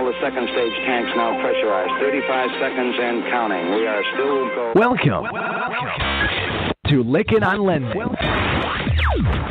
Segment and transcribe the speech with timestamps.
[0.00, 1.92] All the second stage tanks now pressurized.
[2.00, 3.74] 35 seconds and counting.
[3.74, 4.72] We are still going.
[4.74, 6.72] Welcome, Welcome.
[6.88, 8.00] to Lykken on Lending.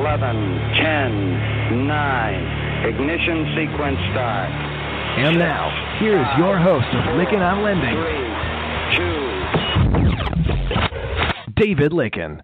[0.00, 2.88] 11, 10, 9.
[2.88, 4.50] Ignition sequence start.
[5.18, 8.28] And now, here is your host of Lykken on Lending, Three,
[8.96, 9.30] two,
[11.54, 12.40] David Lykken.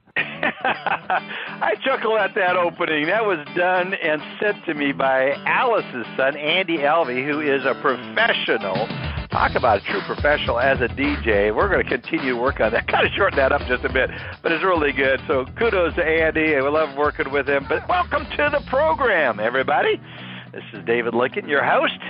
[0.65, 3.07] I chuckle at that opening.
[3.07, 7.75] That was done and sent to me by Alice's son, Andy Alvey, who is a
[7.81, 8.89] professional.
[9.31, 11.55] Talk about a true professional as a DJ.
[11.55, 12.89] We're going to continue to work on that.
[12.89, 14.11] Kind of shorten that up just a bit,
[14.43, 15.21] but it's really good.
[15.29, 16.57] So kudos to Andy.
[16.57, 17.65] We love working with him.
[17.69, 20.01] But welcome to the program, everybody.
[20.53, 22.01] This is David Lykken, your host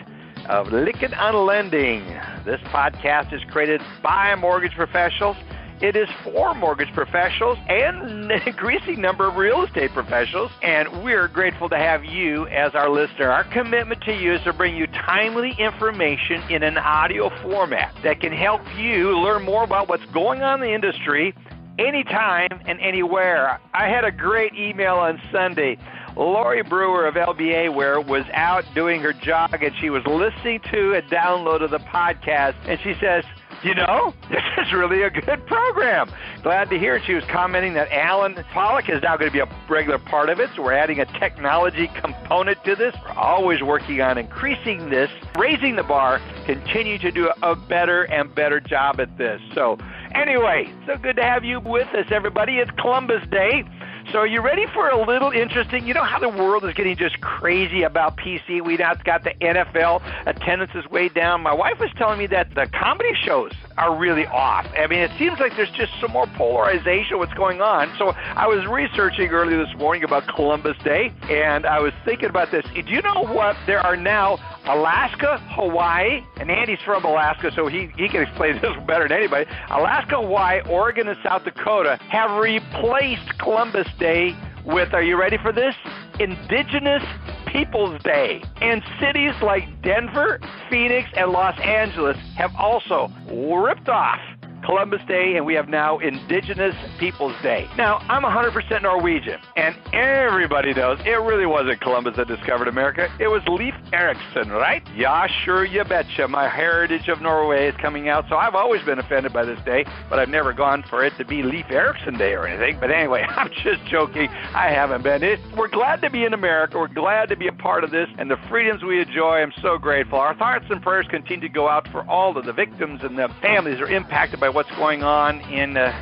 [0.49, 2.03] of Lykken on Lending.
[2.47, 5.37] This podcast is created by mortgage professionals
[5.81, 11.29] it is for mortgage professionals and an increasing number of real estate professionals, and we're
[11.29, 13.31] grateful to have you as our listener.
[13.31, 18.21] Our commitment to you is to bring you timely information in an audio format that
[18.21, 21.35] can help you learn more about what's going on in the industry
[21.79, 23.61] anytime and anywhere.
[23.73, 25.79] I had a great email on Sunday.
[26.17, 30.95] Lori Brewer of LBA Ware was out doing her jog and she was listening to
[30.95, 33.25] a download of the podcast and she says,
[33.63, 36.11] you know, this is really a good program.
[36.43, 37.01] Glad to hear.
[37.05, 40.41] She was commenting that Alan Pollock is now going to be a regular part of
[40.41, 42.95] it, so we're adding a technology component to this.
[43.05, 48.35] We're always working on increasing this, raising the bar, continue to do a better and
[48.35, 49.41] better job at this.
[49.55, 49.79] So,
[50.15, 52.59] anyway, so good to have you with us, everybody.
[52.59, 53.65] It's Columbus Day.
[54.13, 55.87] So, are you ready for a little interesting?
[55.87, 58.65] You know how the world is getting just crazy about PC?
[58.65, 61.43] We now got the NFL attendance is way down.
[61.43, 64.67] My wife was telling me that the comedy shows are really off.
[64.79, 67.19] I mean, it seems like there's just some more polarization.
[67.19, 67.95] What's going on?
[67.99, 72.51] So, I was researching earlier this morning about Columbus Day, and I was thinking about
[72.51, 72.65] this.
[72.75, 73.59] Do you know what?
[73.67, 78.73] There are now Alaska, Hawaii, and Andy's from Alaska, so he, he can explain this
[78.87, 79.51] better than anybody.
[79.69, 85.53] Alaska, Hawaii, Oregon, and South Dakota have replaced Columbus Day with, are you ready for
[85.53, 85.75] this?
[86.21, 87.03] Indigenous
[87.47, 88.43] Peoples Day.
[88.61, 94.21] And cities like Denver, Phoenix, and Los Angeles have also ripped off
[94.69, 97.67] Columbus Day, and we have now Indigenous Peoples Day.
[97.79, 103.09] Now, I'm 100% Norwegian, and everybody knows it really wasn't Columbus that discovered America.
[103.19, 104.87] It was Leif Erikson, right?
[104.95, 106.29] Yeah, sure, you betcha.
[106.29, 109.87] My heritage of Norway is coming out, so I've always been offended by this day,
[110.11, 112.79] but I've never gone for it to be Leif Erikson Day or anything.
[112.79, 114.29] But anyway, I'm just joking.
[114.55, 115.23] I haven't been.
[115.23, 116.77] It, we're glad to be in America.
[116.77, 119.39] We're glad to be a part of this and the freedoms we enjoy.
[119.39, 120.19] I'm so grateful.
[120.19, 123.31] Our thoughts and prayers continue to go out for all of the victims and the
[123.41, 125.93] families who are impacted by what's going on in uh,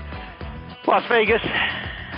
[0.87, 1.43] Las Vegas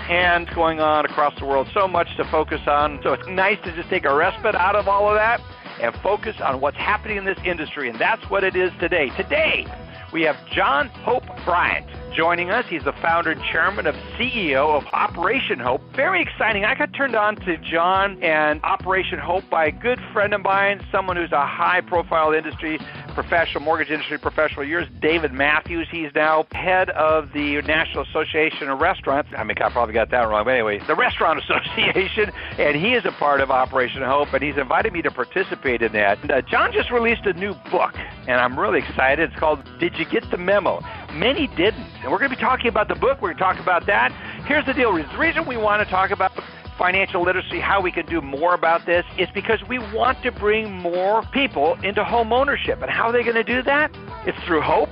[0.09, 1.67] and going on across the world.
[1.75, 3.01] So much to focus on.
[3.03, 5.41] So it's nice to just take a respite out of all of that
[5.83, 7.91] and focus on what's happening in this industry.
[7.91, 9.11] And that's what it is today.
[9.17, 9.67] Today,
[10.13, 12.67] we have John Hope Bryant joining us.
[12.69, 15.81] He's the founder and chairman of CEO of Operation Hope.
[15.95, 16.65] Very exciting.
[16.65, 20.85] I got turned on to John and Operation Hope by a good friend of mine,
[20.91, 22.81] someone who's a high profile industry
[23.15, 25.89] professional, mortgage industry professional years, David Matthews.
[25.91, 29.29] He's now head of the National Association of Restaurants.
[29.37, 33.05] I mean, I probably got that wrong, but anyway, the Restaurant Association, and he is
[33.05, 36.21] a part of Operation Hope, and he's invited me to participate in that.
[36.23, 37.95] And, uh, John just released a new book,
[38.29, 39.31] and I'm really excited.
[39.31, 40.81] It's called Did You Get the Memo?
[41.13, 41.87] Many didn't.
[42.03, 43.21] And we're going to be talking about the book.
[43.21, 44.13] We're going to talk about that.
[44.47, 44.93] Here's the deal.
[44.93, 46.33] The reason we want to talk about
[46.79, 50.71] financial literacy, how we can do more about this, is because we want to bring
[50.73, 52.81] more people into home ownership.
[52.83, 53.91] And how are they going to do that?
[54.27, 54.91] It's through hope.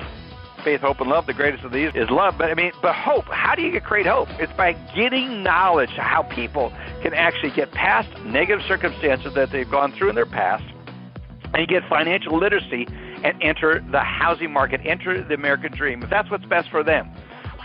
[0.64, 1.26] Faith, hope, and love.
[1.26, 2.34] The greatest of these is love.
[2.36, 3.26] But I mean, but hope.
[3.26, 4.28] How do you create hope?
[4.40, 6.72] It's by getting knowledge how people
[7.02, 10.64] can actually get past negative circumstances that they've gone through in their past,
[11.54, 12.88] and get financial literacy
[13.26, 16.00] and enter the housing market, enter the American dream.
[16.00, 17.10] If that's what's best for them.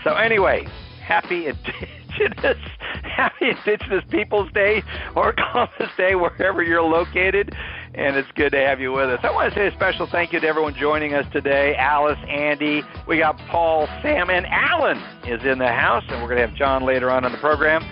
[0.02, 0.66] So anyway,
[1.00, 2.58] happy Indigenous,
[3.04, 4.82] happy Indigenous Peoples Day
[5.14, 7.54] or Columbus Day, wherever you're located.
[7.94, 9.20] And it's good to have you with us.
[9.22, 11.76] I want to say a special thank you to everyone joining us today.
[11.76, 16.40] Alice, Andy, we got Paul, Sam, and Alan is in the house, and we're going
[16.40, 17.82] to have John later on in the program.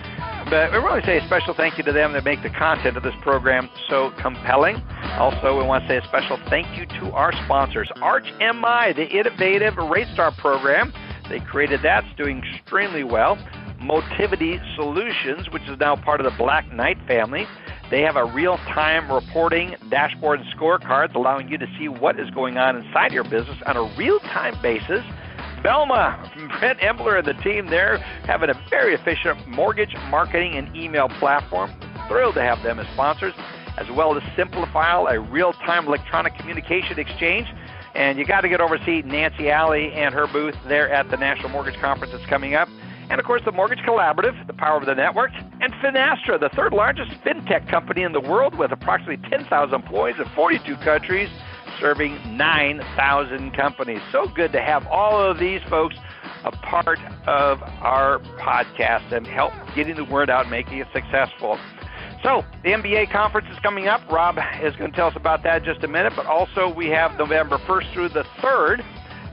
[0.49, 2.97] But we want to say a special thank you to them that make the content
[2.97, 4.77] of this program so compelling.
[5.19, 9.75] Also, we want to say a special thank you to our sponsors, ArchMI, the innovative
[9.75, 10.91] RateStar program.
[11.29, 13.37] They created that, it's doing extremely well.
[13.79, 17.47] Motivity Solutions, which is now part of the Black Knight family.
[17.91, 22.29] They have a real time reporting dashboard and scorecards allowing you to see what is
[22.29, 25.03] going on inside your business on a real time basis.
[25.61, 31.09] Velma, Brent Embler and the team there having a very efficient mortgage marketing and email
[31.09, 31.69] platform.
[32.07, 33.33] Thrilled to have them as sponsors,
[33.77, 37.47] as well as Simplifile, a real time electronic communication exchange.
[37.93, 41.11] And you got to get over to see Nancy Alley and her booth there at
[41.11, 42.69] the National Mortgage Conference that's coming up.
[43.11, 46.71] And of course, the Mortgage Collaborative, the power of the network, and Finastra, the third
[46.71, 51.27] largest fintech company in the world with approximately 10,000 employees in 42 countries,
[51.77, 53.99] serving 9,000 companies.
[54.13, 55.97] So good to have all of these folks
[56.45, 61.59] a part of our podcast and help getting the word out, making it successful.
[62.23, 64.09] So, the MBA conference is coming up.
[64.09, 66.87] Rob is going to tell us about that in just a minute, but also we
[66.87, 68.85] have November 1st through the 3rd,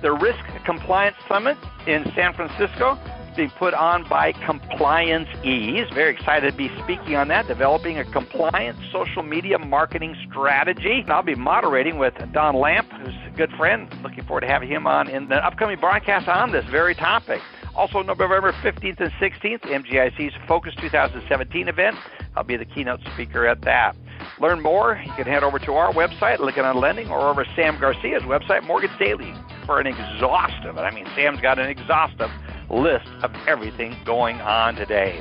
[0.03, 2.99] the Risk Compliance Summit in San Francisco
[3.39, 5.87] being put on by Compliance Ease.
[5.95, 11.03] Very excited to be speaking on that, developing a compliant social media marketing strategy.
[11.03, 13.89] And I'll be moderating with Don Lamp, who's a good friend.
[14.03, 17.41] Looking forward to having him on in the upcoming broadcast on this very topic.
[17.77, 21.97] Also, November 15th and 16th, MGIC's Focus 2017 event.
[22.35, 23.95] I'll be the keynote speaker at that.
[24.41, 27.79] Learn more, you can head over to our website, Lykken on Lending, or over Sam
[27.79, 29.33] Garcia's website, Mortgage Daily,
[29.65, 32.31] for an exhaustive, and I mean, Sam's got an exhaustive
[32.71, 35.21] list of everything going on today.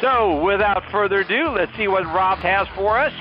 [0.00, 3.12] So, without further ado, let's see what Rob has for us.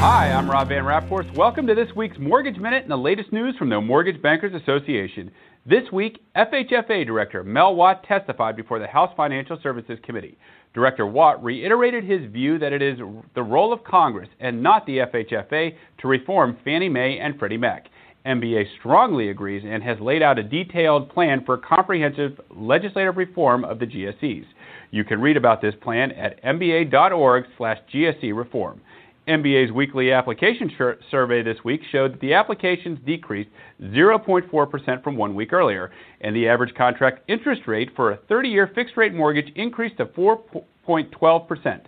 [0.00, 1.36] Hi, I'm Rob Van Raaphorst.
[1.36, 5.30] Welcome to this week's Mortgage Minute and the latest news from the Mortgage Bankers Association.
[5.66, 10.38] This week, FHFA Director Mel Watt testified before the House Financial Services Committee.
[10.72, 12.98] Director Watt reiterated his view that it is
[13.34, 17.88] the role of Congress and not the FHFA to reform Fannie Mae and Freddie Mac.
[18.28, 23.78] MBA strongly agrees and has laid out a detailed plan for comprehensive legislative reform of
[23.78, 24.44] the GSEs.
[24.90, 28.80] You can read about this plan at mba.org/gse reform.
[29.26, 30.70] MBA's weekly application
[31.10, 33.50] survey this week showed that the applications decreased
[33.82, 35.90] 0.4% from one week earlier,
[36.20, 40.06] and the average contract interest rate for a 30 year fixed rate mortgage increased to
[40.06, 41.80] 4.12%.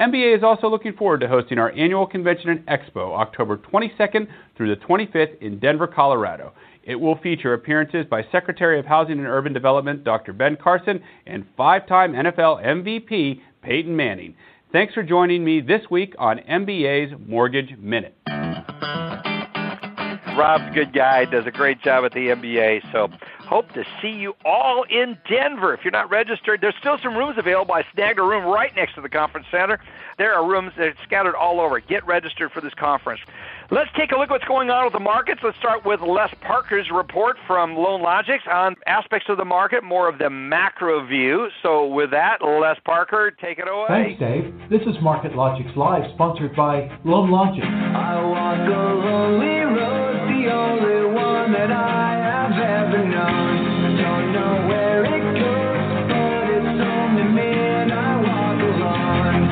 [0.00, 4.74] MBA is also looking forward to hosting our annual convention and expo October 22nd through
[4.74, 6.52] the 25th in Denver, Colorado.
[6.82, 10.34] It will feature appearances by Secretary of Housing and Urban Development Dr.
[10.34, 14.36] Ben Carson and five time NFL MVP Peyton Manning.
[14.70, 18.14] Thanks for joining me this week on MBA's Mortgage Minute.
[20.36, 22.92] Rob's a good guy, does a great job at the MBA.
[22.92, 23.08] So
[23.40, 25.72] hope to see you all in Denver.
[25.72, 27.72] If you're not registered, there's still some rooms available.
[27.74, 29.80] I snagged a room right next to the conference center.
[30.18, 31.80] There are rooms that are scattered all over.
[31.80, 33.20] Get registered for this conference.
[33.70, 35.40] Let's take a look at what's going on with the markets.
[35.42, 40.18] Let's start with Les Parker's report from LoanLogix on aspects of the market, more of
[40.18, 41.48] the macro view.
[41.62, 43.86] So, with that, Les Parker, take it away.
[43.88, 44.54] Thanks, Dave.
[44.70, 47.64] This is Market Logics Live, sponsored by LoanLogix.
[47.64, 48.16] I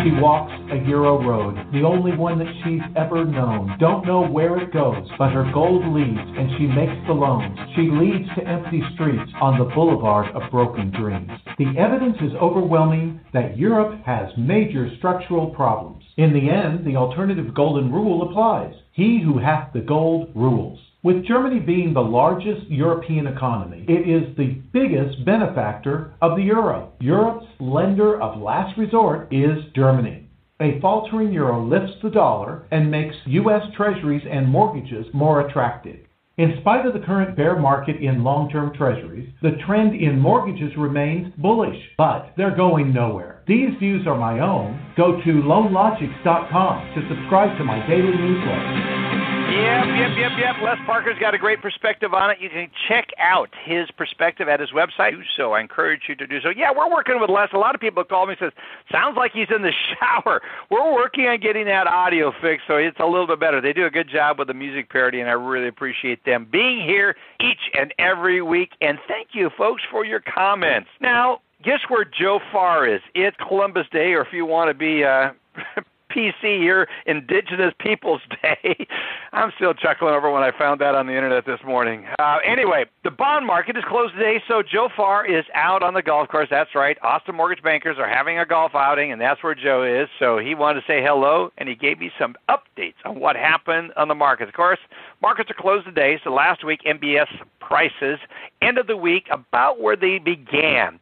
[0.05, 3.75] She walks a hero road, the only one that she's ever known.
[3.81, 7.59] Don't know where it goes, but her gold leads and she makes the loans.
[7.75, 11.31] She leads to empty streets on the boulevard of broken dreams.
[11.57, 16.05] The evidence is overwhelming that Europe has major structural problems.
[16.19, 18.75] In the end, the alternative golden rule applies.
[18.93, 20.79] He who hath the gold rules.
[21.05, 26.93] With Germany being the largest European economy, it is the biggest benefactor of the euro.
[26.99, 30.27] Europe's lender of last resort is Germany.
[30.63, 33.65] A faltering euro lifts the dollar and makes U.S.
[33.77, 35.99] treasuries and mortgages more attractive.
[36.39, 40.73] In spite of the current bear market in long term treasuries, the trend in mortgages
[40.79, 43.34] remains bullish, but they're going nowhere.
[43.47, 44.81] These views are my own.
[44.97, 49.05] Go to loanlogix.com to subscribe to my daily newsletter.
[49.45, 50.55] Yep, yep, yep, yep.
[50.65, 52.39] Les Parker's got a great perspective on it.
[52.41, 55.11] You can check out his perspective at his website.
[55.11, 55.53] Do so.
[55.53, 56.49] I encourage you to do so.
[56.49, 57.49] Yeah, we're working with Les.
[57.53, 58.53] A lot of people call me and says,
[58.91, 60.41] sounds like he's in the shower.
[60.71, 63.61] We're working on getting that audio fixed so it's a little bit better.
[63.61, 66.81] They do a good job with the music parody, and I really appreciate them being
[66.81, 68.71] here each and every week.
[68.81, 70.89] And thank you, folks, for your comments.
[71.01, 73.01] Now, guess where Joe Farr is?
[73.15, 75.31] It's Columbus Day, or if you want to be uh,
[76.11, 78.87] PC here, Indigenous Peoples Day.
[79.33, 82.07] I'm still chuckling over when I found that on the internet this morning.
[82.19, 86.03] Uh, anyway, the bond market is closed today, so Joe Farr is out on the
[86.03, 86.49] golf course.
[86.51, 86.99] That's right.
[87.03, 90.09] Austin Mortgage Bankers are having a golf outing, and that's where Joe is.
[90.19, 93.93] So he wanted to say hello, and he gave me some updates on what happened
[93.97, 94.51] on the markets.
[94.51, 94.79] Of course,
[95.23, 97.27] markets are closed today, so last week MBS
[97.59, 98.19] prices
[98.61, 101.01] end of the week about where they began.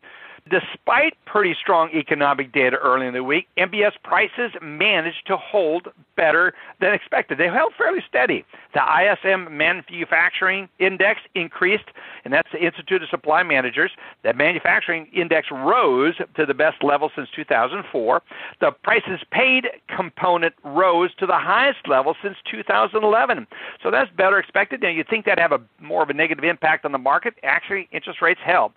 [0.50, 6.52] Despite pretty strong economic data early in the week, MBS prices managed to hold better
[6.80, 7.38] than expected.
[7.38, 8.44] They held fairly steady.
[8.74, 11.84] The ISM Manufacturing Index increased,
[12.24, 13.92] and that's the Institute of Supply Managers.
[14.24, 18.22] The manufacturing index rose to the best level since 2004.
[18.60, 23.46] The prices paid component rose to the highest level since 2011.
[23.80, 24.82] So that's better expected.
[24.82, 27.34] Now you'd think that'd have a more of a negative impact on the market.
[27.44, 28.72] Actually, interest rates held.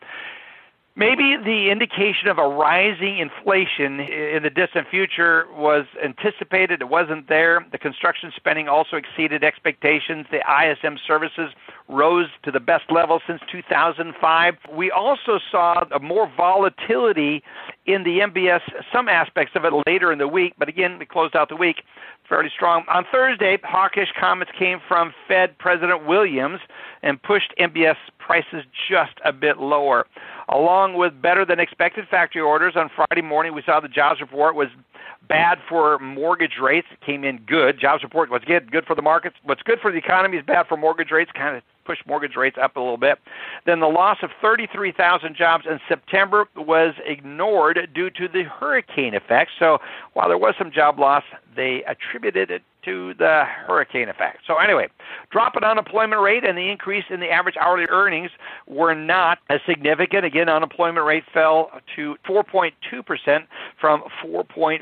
[0.98, 6.82] Maybe the indication of a rising inflation in the distant future was anticipated.
[6.82, 7.66] It wasn't there.
[7.74, 10.26] The construction spending also exceeded expectations.
[10.32, 11.52] The ISM services
[11.90, 14.54] rose to the best level since 2005.
[14.72, 17.44] We also saw more volatility
[17.86, 18.62] in the MBS,
[18.94, 21.84] some aspects of it later in the week, but again, we closed out the week
[22.28, 22.86] fairly strong.
[22.88, 26.60] On Thursday, hawkish comments came from Fed President Williams
[27.06, 30.08] and pushed MBS prices just a bit lower.
[30.50, 34.56] Along with better than expected factory orders on Friday morning, we saw the jobs report
[34.56, 34.68] was
[35.28, 36.88] bad for mortgage rates.
[37.06, 37.80] Came in good.
[37.80, 39.36] Jobs report was good, good for the markets.
[39.44, 41.32] What's good for the economy is bad for mortgage rates.
[41.34, 43.20] Kind of pushed mortgage rates up a little bit.
[43.66, 49.52] Then the loss of 33,000 jobs in September was ignored due to the hurricane effect.
[49.60, 49.80] So
[50.14, 51.24] while there was some job loss,
[51.56, 54.40] they attributed it to the hurricane effect.
[54.46, 54.90] So anyway,
[55.32, 58.30] drop in unemployment rate and the increase in the average hourly earnings
[58.68, 60.26] were not as significant.
[60.26, 62.74] Again, unemployment rate fell to 4.2%
[63.80, 64.82] from 4.4.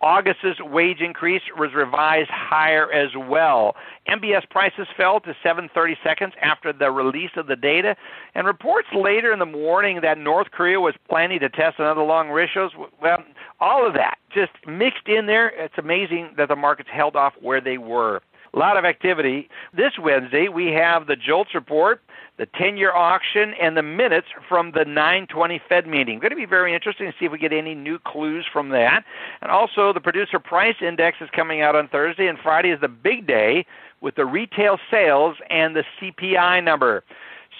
[0.00, 3.74] August's wage increase was revised higher as well.
[4.08, 7.96] MBS prices fell to 730 seconds after the release of the data,
[8.34, 12.28] and reports later in the morning that North Korea was planning to test another long
[12.28, 12.70] ratios.
[13.02, 13.24] Well,
[13.58, 15.48] all of that just mixed in there.
[15.48, 18.22] It's amazing that the markets held off where they were.
[18.58, 19.48] A lot of activity.
[19.72, 22.02] This Wednesday, we have the JOLTS report
[22.38, 26.18] the 10 year auction, and the minutes from the 920 Fed meeting.
[26.18, 29.04] Going to be very interesting to see if we get any new clues from that.
[29.42, 32.88] And also, the producer price index is coming out on Thursday, and Friday is the
[32.88, 33.64] big day
[34.00, 37.04] with the retail sales and the CPI number.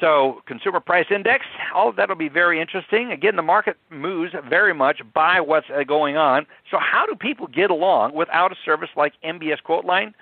[0.01, 3.13] So, consumer price index, all of that will be very interesting.
[3.13, 6.45] Again, the market moves very much by what's uh, going on.
[6.69, 10.15] So, how do people get along without a service like MBS Quote Line?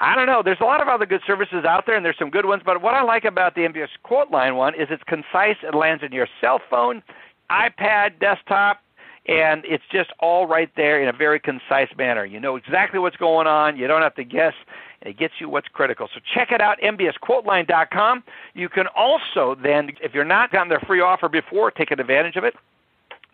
[0.00, 0.42] I don't know.
[0.44, 2.62] There's a lot of other good services out there, and there's some good ones.
[2.64, 5.56] But what I like about the MBS Quote Line one is it's concise.
[5.62, 7.02] It lands in your cell phone,
[7.50, 8.80] iPad, desktop,
[9.26, 12.24] and it's just all right there in a very concise manner.
[12.24, 13.76] You know exactly what's going on.
[13.76, 14.54] You don't have to guess.
[15.02, 16.08] It gets you what's critical.
[16.12, 18.24] So check it out, mbsquoteline.com.
[18.54, 22.44] You can also then, if you're not gotten their free offer before, take advantage of
[22.44, 22.54] it.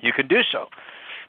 [0.01, 0.69] You can do so.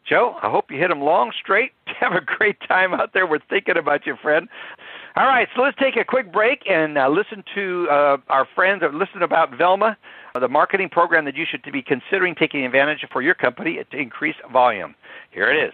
[0.08, 1.72] Joe, I hope you hit them long, straight.
[2.00, 3.26] Have a great time out there.
[3.26, 4.48] We're thinking about you, friend.
[5.18, 8.84] All right, so let's take a quick break and uh, listen to uh, our friends,
[8.84, 9.98] or listen about Velma,
[10.36, 13.80] uh, the marketing program that you should be considering taking advantage of for your company
[13.92, 14.94] to increase volume.
[15.32, 15.74] Here it is.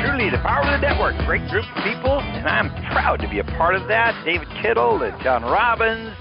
[0.00, 1.16] Truly, the power of the network.
[1.26, 4.14] Great group of people, and I'm proud to be a part of that.
[4.24, 6.14] David Kittle and John Robbins.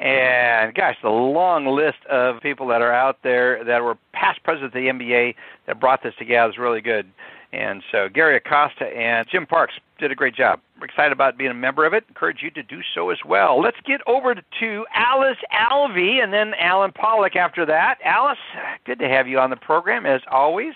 [0.00, 4.74] And gosh, the long list of people that are out there that were past presidents
[4.74, 5.34] of the MBA
[5.66, 7.06] that brought this together is really good.
[7.52, 10.60] And so Gary Acosta and Jim Parks did a great job.
[10.80, 12.04] We're excited about being a member of it.
[12.08, 13.60] Encourage you to do so as well.
[13.60, 17.98] Let's get over to Alice Alvey and then Alan Pollock after that.
[18.02, 18.38] Alice,
[18.86, 20.72] good to have you on the program as always.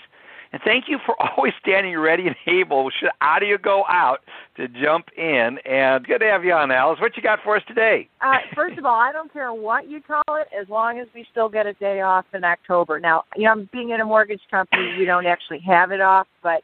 [0.52, 4.20] And thank you for always standing ready and able, should audio go out,
[4.56, 5.58] to jump in.
[5.64, 7.00] And good to have you on, Alice.
[7.00, 8.06] What you got for us today?
[8.20, 11.26] Uh, first of all, I don't care what you call it, as long as we
[11.30, 13.00] still get a day off in October.
[13.00, 16.62] Now, you know, being in a mortgage company, we don't actually have it off, but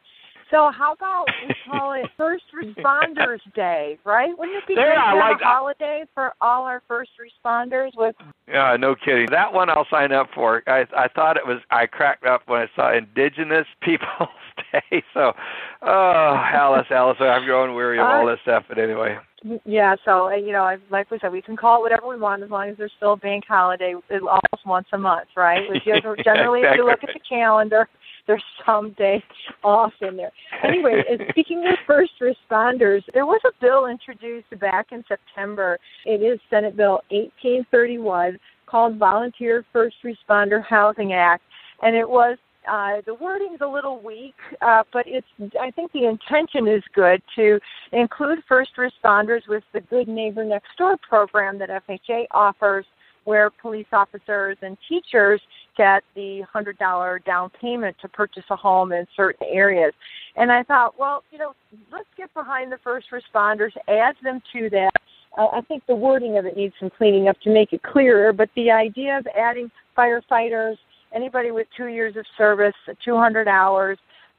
[0.51, 4.37] so how about we call it First Responders Day, right?
[4.37, 5.45] Wouldn't it be Yeah, great to like a that.
[5.45, 8.15] holiday for all our first responders with
[8.47, 9.27] Yeah, no kidding.
[9.31, 10.61] That one I'll sign up for.
[10.67, 11.59] I I thought it was.
[11.71, 14.29] I cracked up when I saw Indigenous Peoples
[14.71, 15.03] Day.
[15.13, 15.33] So,
[15.81, 18.63] oh, Alice, Alice, I'm growing weary of all this stuff.
[18.69, 19.17] But anyway,
[19.65, 22.43] Yeah, so uh, you know, like we said, we can call it whatever we want
[22.43, 25.67] as long as there's still a bank holiday uh, almost once a month, right?
[25.69, 27.87] Which is generally, if you look at the calendar,
[28.27, 29.23] there's some day
[29.63, 30.31] off in there.
[30.63, 35.77] Anyway, speaking of first responders, there was a bill introduced back in September.
[36.05, 41.43] It is Senate Bill 1831 called Volunteer First Responder Housing Act,
[41.81, 42.37] and it was
[42.69, 45.27] uh, the wording's a little weak, uh, but it's.
[45.59, 47.59] I think the intention is good to
[47.91, 52.85] include first responders with the Good Neighbor Next Door program that FHA offers,
[53.23, 55.41] where police officers and teachers
[55.77, 59.93] get the hundred dollar down payment to purchase a home in certain areas.
[60.35, 61.53] And I thought, well, you know,
[61.91, 64.91] let's get behind the first responders, add them to that.
[65.37, 68.33] Uh, I think the wording of it needs some cleaning up to make it clearer,
[68.33, 70.75] but the idea of adding firefighters,
[71.13, 73.97] anybody with two years of service, 200 hours,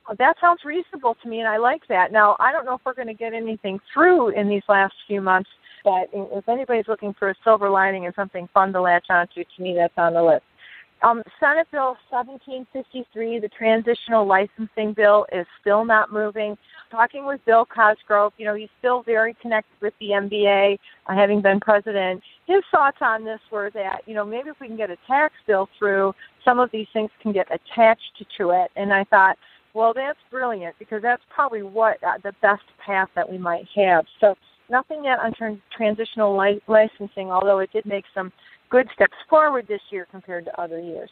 [0.08, 2.12] uh, that sounds reasonable to me, and I like that.
[2.12, 5.20] Now, I don't know if we're going to get anything through in these last few
[5.20, 5.48] months,
[5.84, 9.62] but if anybody's looking for a silver lining and something fun to latch onto, to
[9.62, 10.44] me, that's on the list.
[11.02, 16.56] Um, Senate Bill 1753, the transitional licensing bill, is still not moving.
[16.90, 21.42] Talking with Bill Cosgrove, you know, he's still very connected with the MBA, uh, having
[21.42, 22.22] been president.
[22.46, 25.34] His thoughts on this were that, you know, maybe if we can get a tax
[25.46, 28.70] bill through, some of these things can get attached to it.
[28.76, 29.38] And I thought,
[29.74, 34.04] well, that's brilliant because that's probably what uh, the best path that we might have.
[34.20, 34.36] So
[34.68, 38.32] nothing yet on tran- transitional li- licensing, although it did make some
[38.72, 41.10] good steps forward this year compared to other years.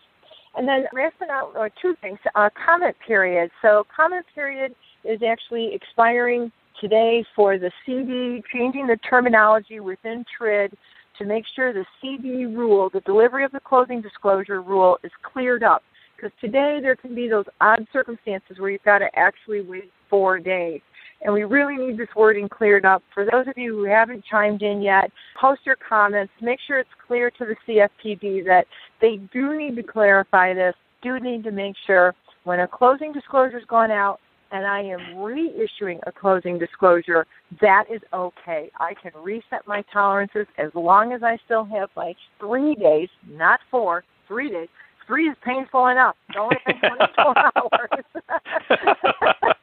[0.57, 3.51] And then wrapping out uh, two things, uh, comment period.
[3.63, 10.73] So comment period is actually expiring today for the CD, changing the terminology within TRID
[11.19, 15.63] to make sure the CD rule, the delivery of the closing disclosure rule, is cleared
[15.63, 15.83] up.
[16.17, 20.39] Because today there can be those odd circumstances where you've got to actually wait four
[20.39, 20.81] days.
[21.23, 23.03] And we really need this wording cleared up.
[23.13, 26.33] For those of you who haven't chimed in yet, post your comments.
[26.41, 28.67] Make sure it's clear to the CFPB that
[29.01, 33.59] they do need to clarify this, do need to make sure when a closing disclosure
[33.59, 34.21] is gone out
[34.53, 37.27] and I am reissuing a closing disclosure,
[37.61, 38.71] that is okay.
[38.81, 43.61] I can reset my tolerances as long as I still have like three days, not
[43.71, 44.69] four, three days.
[45.07, 46.17] Three is painful enough.
[46.33, 48.05] Don't even 24 hours.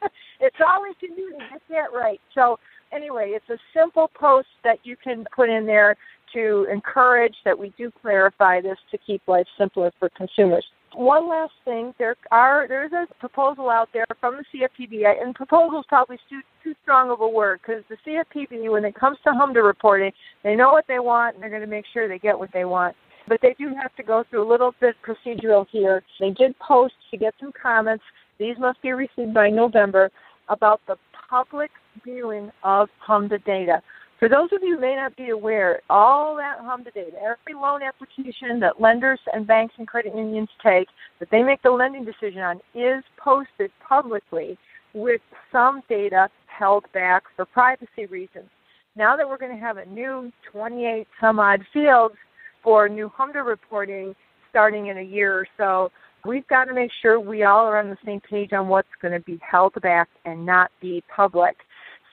[0.48, 2.20] it's all we can do to get that right.
[2.34, 2.58] So
[2.92, 5.96] anyway, it's a simple post that you can put in there
[6.34, 10.66] to encourage that we do clarify this to keep life simpler for consumers.
[10.96, 15.80] One last thing, there are there's a proposal out there from the CFPB, and proposal
[15.80, 19.32] is probably too too strong of a word because the CFPB, when it comes to
[19.32, 20.12] HMDA reporting,
[20.44, 22.66] they know what they want and they're going to make sure they get what they
[22.66, 22.96] want.
[23.28, 26.02] But they do have to go through a little bit procedural here.
[26.20, 28.04] They did post to get some comments.
[28.40, 30.10] These must be received by November
[30.50, 30.96] about the
[31.30, 31.72] public
[32.04, 33.82] viewing of HMDA data.
[34.20, 37.82] For those of you who may not be aware, all that HMDA data, every loan
[37.84, 40.88] application that lenders and banks and credit unions take
[41.20, 44.58] that they make the lending decision on is posted publicly
[44.94, 48.50] with some data held back for privacy reasons.
[48.96, 52.16] Now that we're going to have a new 28 some odd fields
[52.64, 54.16] for new HMDA reporting
[54.50, 55.92] starting in a year or so,
[56.28, 59.14] we've got to make sure we all are on the same page on what's going
[59.14, 61.56] to be held back and not be public.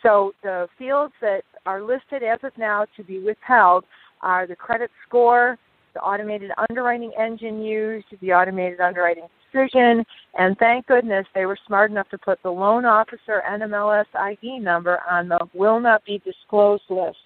[0.03, 3.85] So the fields that are listed as of now to be withheld
[4.23, 5.59] are the credit score,
[5.95, 10.05] the automated underwriting engine used, the automated underwriting decision,
[10.39, 15.01] and thank goodness they were smart enough to put the loan officer NMLS ID number
[15.11, 17.19] on the will not be disclosed list.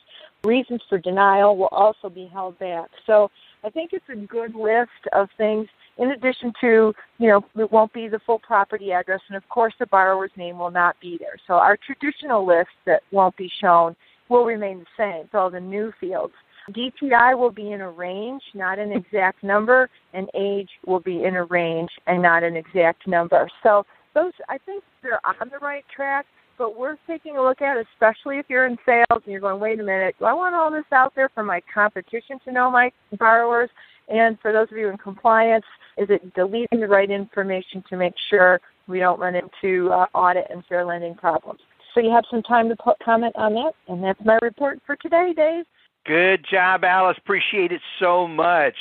[0.45, 2.89] Reasons for denial will also be held back.
[3.07, 3.31] So
[3.65, 5.67] I think it's a good list of things
[5.99, 9.75] in addition to, you know, it won't be the full property address, and of course
[9.79, 11.37] the borrower's name will not be there.
[11.47, 13.95] So our traditional list that won't be shown
[14.29, 15.25] will remain the same.
[15.25, 16.35] It's all the new fields.
[16.71, 21.35] DTI will be in a range, not an exact number, and age will be in
[21.37, 23.49] a range and not an exact number.
[23.63, 23.85] So
[24.15, 26.27] those I think they're on the right track.
[26.59, 29.79] But we're taking a look at, especially if you're in sales and you're going, wait
[29.79, 32.91] a minute, do I want all this out there for my competition to know my
[33.17, 33.71] borrowers?
[34.09, 35.65] And for those of you in compliance,
[35.97, 40.47] is it deleting the right information to make sure we don't run into uh, audit
[40.51, 41.61] and fair lending problems?
[41.95, 44.97] So you have some time to put, comment on that, and that's my report for
[44.97, 45.65] today, Dave.
[46.07, 47.17] Good job, Alice.
[47.19, 48.77] Appreciate it so much.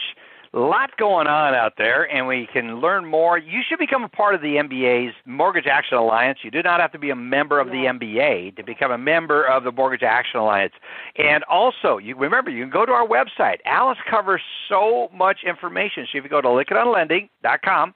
[0.53, 3.37] A lot going on out there, and we can learn more.
[3.37, 6.39] You should become a part of the MBA's Mortgage Action Alliance.
[6.43, 7.91] You do not have to be a member of yeah.
[7.91, 10.73] the MBA to become a member of the Mortgage Action Alliance.
[11.17, 13.57] And also, you remember you can go to our website.
[13.65, 16.07] Alice covers so much information.
[16.11, 17.93] So if you go to LykkenOnLending.com,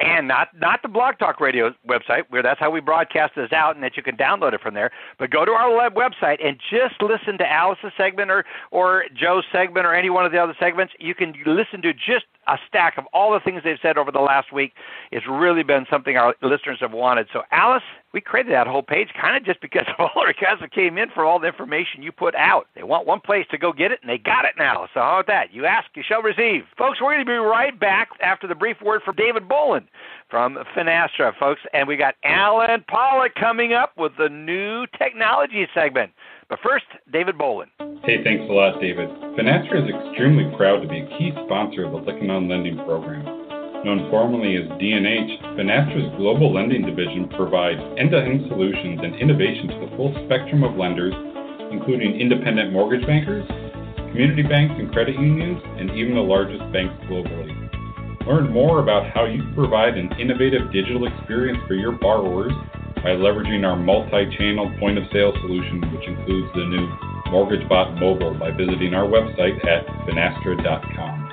[0.00, 3.74] and not not the Blog Talk Radio website, where that's how we broadcast this out,
[3.74, 4.90] and that you can download it from there.
[5.18, 9.44] But go to our web website and just listen to Alice's segment or or Joe's
[9.52, 10.92] segment or any one of the other segments.
[10.98, 14.20] You can listen to just a stack of all the things they've said over the
[14.20, 14.72] last week.
[15.10, 17.28] It's really been something our listeners have wanted.
[17.32, 20.60] So, Alice, we created that whole page kind of just because of all the requests
[20.60, 22.66] that came in for all the information you put out.
[22.74, 24.88] They want one place to go get it, and they got it now.
[24.92, 25.54] So, how about that?
[25.54, 26.64] You ask, you shall receive.
[26.76, 29.86] Folks, we're going to be right back after the brief word from David Boland
[30.32, 31.60] from Finastra, folks.
[31.74, 36.10] And we got Alan Pollock coming up with the new technology segment.
[36.52, 37.72] But first, David Bolin.
[38.04, 39.08] Hey, thanks a lot, David.
[39.40, 43.24] Finastra is extremely proud to be a key sponsor of the on Lending program.
[43.88, 49.96] Known formally as D&H, Finastra's global lending division provides end-to-end solutions and innovation to the
[49.96, 51.16] full spectrum of lenders,
[51.72, 53.48] including independent mortgage bankers,
[54.12, 57.48] community banks and credit unions, and even the largest banks globally.
[58.28, 62.52] Learn more about how you provide an innovative digital experience for your borrowers
[63.02, 66.86] by leveraging our multi-channel point of sale solution, which includes the new
[67.32, 71.32] MortgageBot Mobile by visiting our website at finastra.com.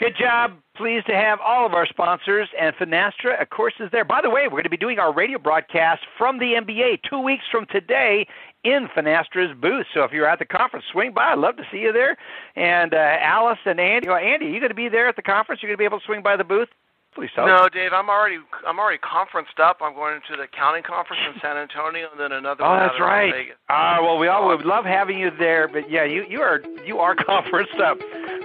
[0.00, 0.52] Good job.
[0.76, 4.02] Pleased to have all of our sponsors, and Finastra, of course, is there.
[4.02, 7.20] By the way, we're going to be doing our radio broadcast from the MBA two
[7.20, 8.26] weeks from today
[8.64, 9.84] in Finastra's booth.
[9.92, 11.32] So if you're at the conference, swing by.
[11.32, 12.16] I'd love to see you there.
[12.56, 15.22] And uh, Alice and Andy, oh, Andy, are you going to be there at the
[15.22, 15.60] conference?
[15.62, 16.68] You're going to be able to swing by the booth?
[17.14, 19.78] Please tell No, Dave, I'm already I'm already conferenced up.
[19.82, 23.32] I'm going to the accounting conference in San Antonio and then another oh, that's right.
[23.68, 26.60] Ah, uh, well, we all would love having you there, but yeah, you you are
[26.86, 27.98] you are conferenced up.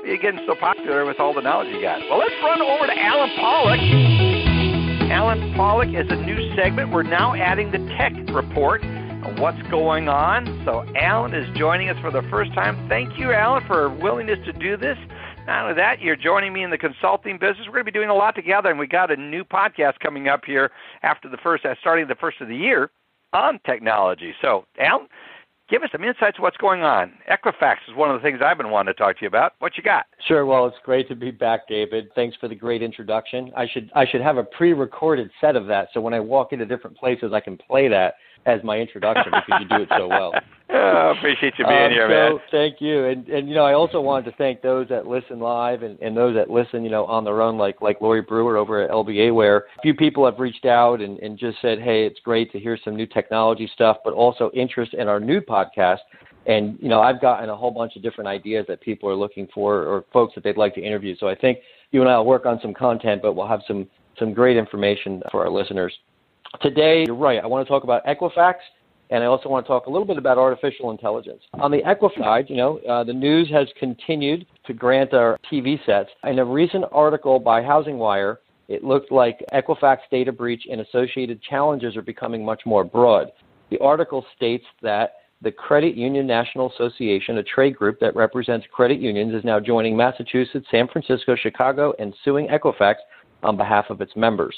[0.04, 2.02] You're getting so popular with all the knowledge you got.
[2.10, 3.80] Well, let's run over to Alan Pollock.
[5.12, 6.92] Alan Pollock is a new segment.
[6.92, 10.46] We're now adding the tech report on what's going on.
[10.66, 12.90] So Alan is joining us for the first time.
[12.90, 14.98] Thank you, Alan, for willingness to do this.
[15.46, 17.68] Not only that, you're joining me in the consulting business.
[17.68, 20.28] We're going to be doing a lot together, and we got a new podcast coming
[20.28, 20.72] up here
[21.04, 22.90] after the first, uh, starting the first of the year
[23.32, 24.34] on technology.
[24.42, 25.08] So, Alan,
[25.70, 27.14] give us some insights what's going on.
[27.30, 29.54] Equifax is one of the things I've been wanting to talk to you about.
[29.60, 30.06] What you got?
[30.28, 30.48] Sure.
[30.48, 32.08] Well, it's great to be back, David.
[32.16, 33.52] Thanks for the great introduction.
[33.56, 36.66] I should I should have a pre-recorded set of that, so when I walk into
[36.66, 40.34] different places, I can play that as my introduction because you do it so well.
[40.70, 42.40] oh, appreciate you being um, here, so man.
[42.52, 45.84] Thank you, and and you know I also wanted to thank those that listen live
[45.84, 48.82] and, and those that listen, you know, on their own, like like Lori Brewer over
[48.82, 52.20] at LBA Ware a few people have reached out and and just said, hey, it's
[52.24, 56.00] great to hear some new technology stuff, but also interest in our new podcast.
[56.46, 59.48] And you know, I've gotten a whole bunch of different ideas that people are looking
[59.54, 61.16] for or folks that they'd like to interview.
[61.20, 61.60] So I think
[61.92, 63.88] you and I will work on some content, but we'll have some
[64.20, 65.94] some great information for our listeners.
[66.62, 67.44] Today, you're right.
[67.44, 68.56] I want to talk about Equifax,
[69.10, 71.42] and I also want to talk a little bit about artificial intelligence.
[71.56, 75.84] On the Equifax side, you know, uh, the news has continued to grant our TV
[75.86, 76.10] sets.
[76.24, 81.42] In a recent article by Housing Wire, it looked like Equifax data breach and associated
[81.42, 83.32] challenges are becoming much more broad.
[83.70, 89.00] The article states that the Credit Union National Association, a trade group that represents credit
[89.00, 92.96] unions, is now joining Massachusetts, San Francisco, Chicago, and suing Equifax
[93.44, 94.56] on behalf of its members.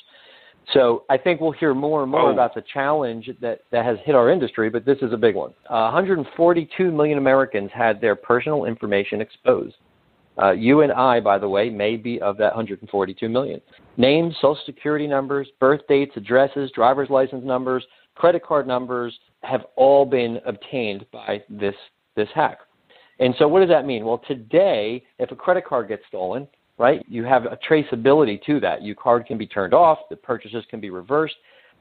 [0.73, 2.33] So I think we'll hear more and more oh.
[2.33, 5.51] about the challenge that, that has hit our industry, but this is a big one.
[5.69, 9.75] Uh, 142 million Americans had their personal information exposed.
[10.39, 13.61] Uh, you and I, by the way, may be of that 142 million.
[13.95, 17.83] Names, social security numbers, birth dates, addresses, driver's license numbers,
[18.15, 21.75] credit card numbers have all been obtained by this,
[22.15, 22.59] this hack.
[23.19, 24.05] And so what does that mean?
[24.05, 27.03] Well, today, if a credit card gets stolen, right?
[27.07, 28.83] You have a traceability to that.
[28.83, 31.35] Your card can be turned off, the purchases can be reversed.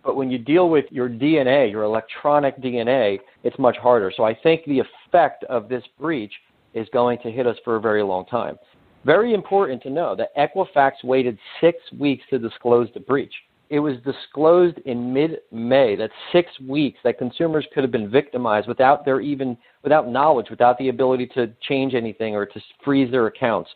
[0.05, 4.13] But when you deal with your DNA, your electronic DNA, it's much harder.
[4.17, 6.33] So I think the effect of this breach
[6.75, 8.57] is going to hit us for a very long time.
[9.05, 13.33] Very important to know that Equifax waited six weeks to disclose the breach.
[13.69, 15.97] It was disclosed in mid-May.
[15.97, 20.79] That's six weeks that consumers could have been victimized without their even without knowledge, without
[20.79, 23.71] the ability to change anything or to freeze their accounts.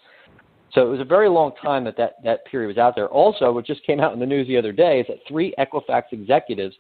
[0.73, 3.09] So it was a very long time that that, that period was out there.
[3.09, 6.05] Also, what just came out in the news the other day is that three Equifax
[6.13, 6.77] executives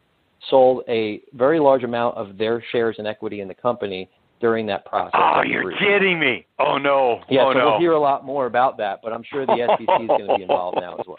[0.48, 4.08] sold a very large amount of their shares and equity in the company
[4.40, 5.12] during that process.
[5.14, 6.46] Oh, you're kidding me!
[6.58, 7.20] Oh no!
[7.28, 7.64] Yeah, oh, so no.
[7.66, 10.36] we'll hear a lot more about that, but I'm sure the SEC is going to
[10.36, 11.18] be involved now as well.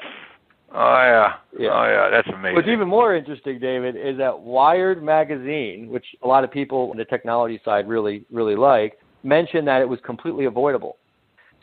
[0.73, 1.34] Oh yeah.
[1.60, 1.69] Yeah.
[1.73, 2.55] Oh yeah, that's amazing.
[2.55, 6.97] What's even more interesting, David, is that Wired magazine, which a lot of people on
[6.97, 10.97] the technology side really, really like, mentioned that it was completely avoidable.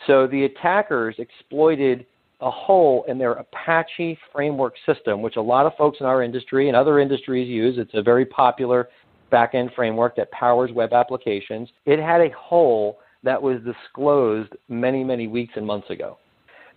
[0.07, 2.07] So the attackers exploited
[2.41, 6.69] a hole in their Apache framework system, which a lot of folks in our industry
[6.69, 7.77] and other industries use.
[7.79, 8.89] It's a very popular
[9.33, 11.69] backend framework that powers web applications.
[11.85, 16.19] It had a hole that was disclosed many, many weeks and months ago.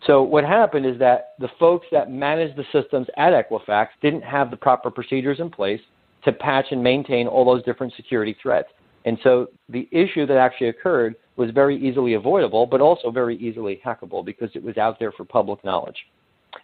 [0.07, 4.49] So what happened is that the folks that managed the systems at Equifax didn't have
[4.49, 5.79] the proper procedures in place
[6.25, 8.69] to patch and maintain all those different security threats.
[9.05, 13.81] And so the issue that actually occurred was very easily avoidable, but also very easily
[13.85, 15.97] hackable because it was out there for public knowledge.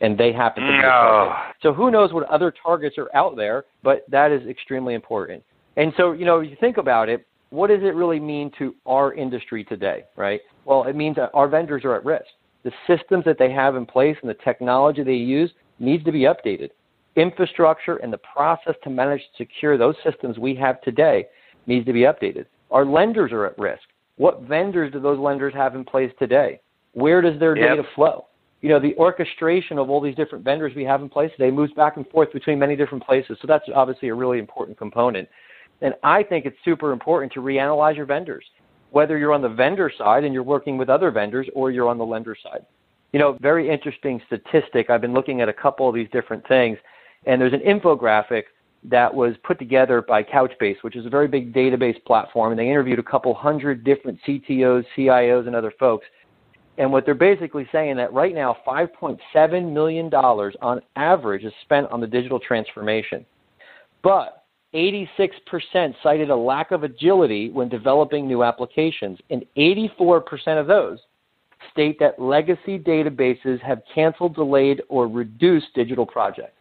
[0.01, 1.33] And they happened to be No.
[1.61, 5.43] So who knows what other targets are out there, but that is extremely important.
[5.77, 9.13] And so, you know, you think about it, what does it really mean to our
[9.13, 10.41] industry today, right?
[10.65, 12.25] Well, it means that our vendors are at risk.
[12.63, 16.21] The systems that they have in place and the technology they use needs to be
[16.21, 16.71] updated.
[17.15, 21.25] Infrastructure and the process to manage and secure those systems we have today
[21.67, 22.45] needs to be updated.
[22.71, 23.83] Our lenders are at risk.
[24.17, 26.59] What vendors do those lenders have in place today?
[26.93, 27.69] Where does their Yep.
[27.69, 28.25] data flow?
[28.61, 31.73] You know, the orchestration of all these different vendors we have in place today moves
[31.73, 33.37] back and forth between many different places.
[33.39, 35.29] So that's obviously a really important component.
[35.81, 38.43] And I think it's super important to reanalyze your vendors,
[38.89, 41.99] whether you're on the vendor side and you're working with other vendors or you're on
[41.99, 42.65] the lender side.
[43.13, 44.89] You know, very interesting statistic.
[44.89, 46.79] I've been looking at a couple of these different things,
[47.25, 48.43] and there's an infographic
[48.89, 52.69] that was put together by Couchbase, which is a very big database platform, and they
[52.69, 56.05] interviewed a couple hundred different CTOs, CIOs, and other folks.
[56.77, 61.89] And what they're basically saying is that right now, $5.7 million on average is spent
[61.91, 63.25] on the digital transformation.
[64.03, 65.07] But 86%
[66.03, 70.99] cited a lack of agility when developing new applications, and 84% of those
[71.71, 76.56] state that legacy databases have canceled, delayed, or reduced digital projects.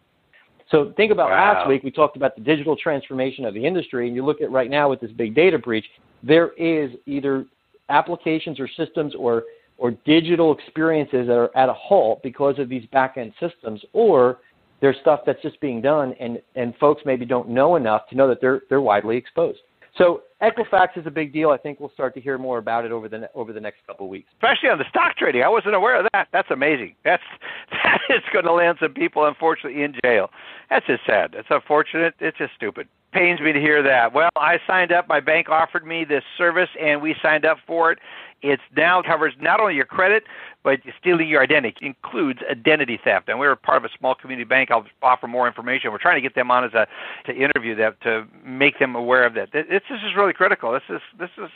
[0.69, 1.53] So think about Wow.
[1.53, 4.51] last week, we talked about the digital transformation of the industry, and you look at
[4.51, 5.85] right now with this big data breach,
[6.23, 7.45] there is either
[7.89, 9.43] applications or systems or
[9.79, 14.39] or digital experiences that are at a halt because of these back end systems, or
[14.81, 18.27] there's stuff that's just being done and, and folks maybe don't know enough to know
[18.27, 19.59] that they're they're widely exposed.
[19.97, 21.49] So Equifax is a big deal.
[21.49, 24.05] I think we'll start to hear more about it over the over the next couple
[24.05, 24.29] of weeks.
[24.33, 25.41] especially on the stock trading.
[25.41, 26.27] I wasn't aware of that.
[26.31, 26.95] That's amazing.
[27.03, 27.23] That's
[27.71, 30.29] that is going to land some people, unfortunately, in jail.
[30.69, 31.33] That's just sad.
[31.33, 32.13] It's unfortunate.
[32.19, 32.87] It's just stupid.
[33.13, 34.13] Pains me to hear that.
[34.13, 35.07] Well, I signed up.
[35.07, 37.99] My bank offered me this service, and we signed up for it.
[38.41, 40.25] It's now covers not only your credit,
[40.63, 41.77] but stealing your identity.
[41.81, 43.29] It includes identity theft.
[43.29, 44.69] And we're part of a small community bank.
[44.69, 45.91] I'll offer more information.
[45.91, 46.87] We're trying to get them on as a
[47.25, 49.51] to interview them to make them aware of that.
[49.51, 50.71] This, this is really critical.
[50.71, 51.49] This is this is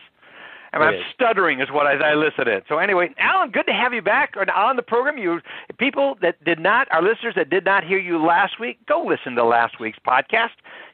[0.73, 2.63] I mean, I'm stuttering is what I, I listed it.
[2.69, 5.17] So anyway, Alan, good to have you back on- on the program.
[5.17, 5.41] You
[5.77, 9.35] people that did not, our listeners that did not hear you last week, go listen
[9.35, 10.51] to last week's podcast.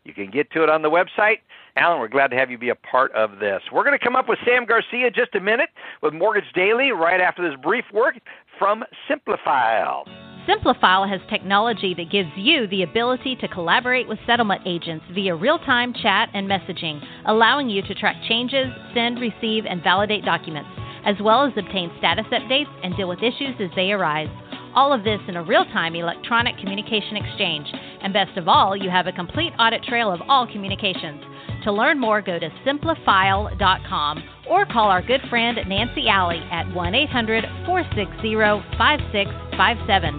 [0.07, 1.39] You can get to it on the website.
[1.75, 3.61] Alan, we're glad to have you be a part of this.
[3.73, 5.69] We're going to come up with Sam Garcia just a minute
[6.01, 8.21] with Mortgage Daily right after this brief word
[8.57, 10.07] from Simplifile.
[10.47, 15.59] Simplifile has technology that gives you the ability to collaborate with settlement agents via real
[15.59, 20.69] time chat and messaging, allowing you to track changes, send, receive, and validate documents,
[21.05, 24.29] as well as obtain status updates and deal with issues as they arise.
[24.77, 27.65] All of this in a real time electronic communication exchange.
[28.03, 31.19] And best of all, you have a complete audit trail of all communications.
[31.63, 36.93] To learn more, go to simplifile.com or call our good friend Nancy Alley at 1
[36.93, 38.35] 800 460
[38.77, 40.13] 5657.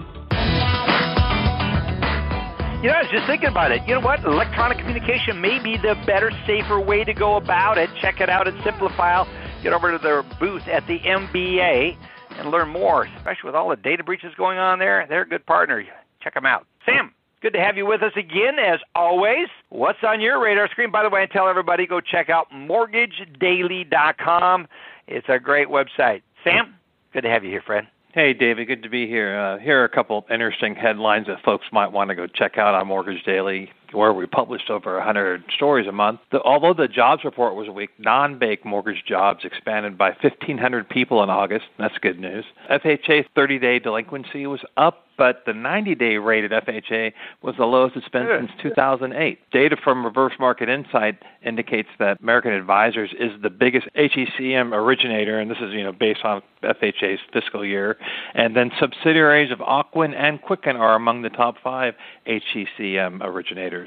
[2.83, 3.81] You know, I was just thinking about it.
[3.87, 4.25] You know what?
[4.25, 7.89] Electronic communication may be the better, safer way to go about it.
[8.01, 9.25] Check it out at Simplifile.
[9.63, 11.95] Get over to their booth at the MBA
[12.39, 15.05] and learn more, especially with all the data breaches going on there.
[15.07, 15.85] They're a good partner.
[16.21, 16.65] Check them out.
[16.85, 19.47] Sam, good to have you with us again, as always.
[19.69, 20.91] What's on your radar screen?
[20.91, 24.67] By the way, I tell everybody go check out mortgagedaily.com.
[25.07, 26.21] It's a great website.
[26.43, 26.75] Sam,
[27.13, 27.85] good to have you here, friend.
[28.11, 29.39] Hey, David, good to be here.
[29.39, 32.73] Uh, here are a couple interesting headlines that folks might want to go check out
[32.73, 33.71] on Mortgage Daily.
[33.93, 36.19] Where we published over 100 stories a month.
[36.31, 41.29] The, although the jobs report was weak, non-bank mortgage jobs expanded by 1,500 people in
[41.29, 41.65] August.
[41.77, 42.45] That's good news.
[42.69, 47.11] FHA 30-day delinquency was up but the 90 day rate at FHA
[47.43, 49.37] was the lowest it's been since 2008.
[49.51, 55.51] Data from Reverse Market Insight indicates that American Advisors is the biggest HECM originator, and
[55.51, 57.97] this is you know based on FHA's fiscal year.
[58.33, 63.78] And then subsidiaries of Ocwen and Quicken are among the top five HECM originators.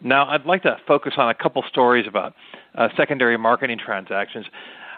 [0.00, 2.34] Now, I'd like to focus on a couple stories about
[2.74, 4.46] uh, secondary marketing transactions.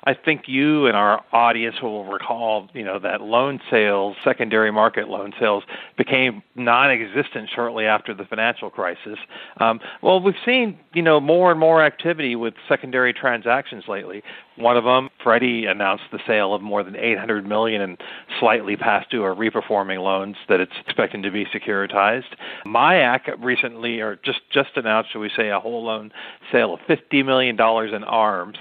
[0.07, 5.09] I think you and our audience will recall, you know, that loan sales, secondary market
[5.09, 5.65] loan sales,
[5.99, 9.19] became non-existent shortly after the financial crisis.
[9.59, 14.23] Um, well, we've seen, you know, more and more activity with secondary transactions lately.
[14.57, 17.97] One of them, Freddie announced the sale of more than 800 million in
[18.39, 22.37] slightly past due or reperforming loans that it's expecting to be securitized.
[22.65, 26.13] MIAC recently, or just just announced, shall we say, a whole loan
[26.53, 28.57] sale of 50 million dollars in arms.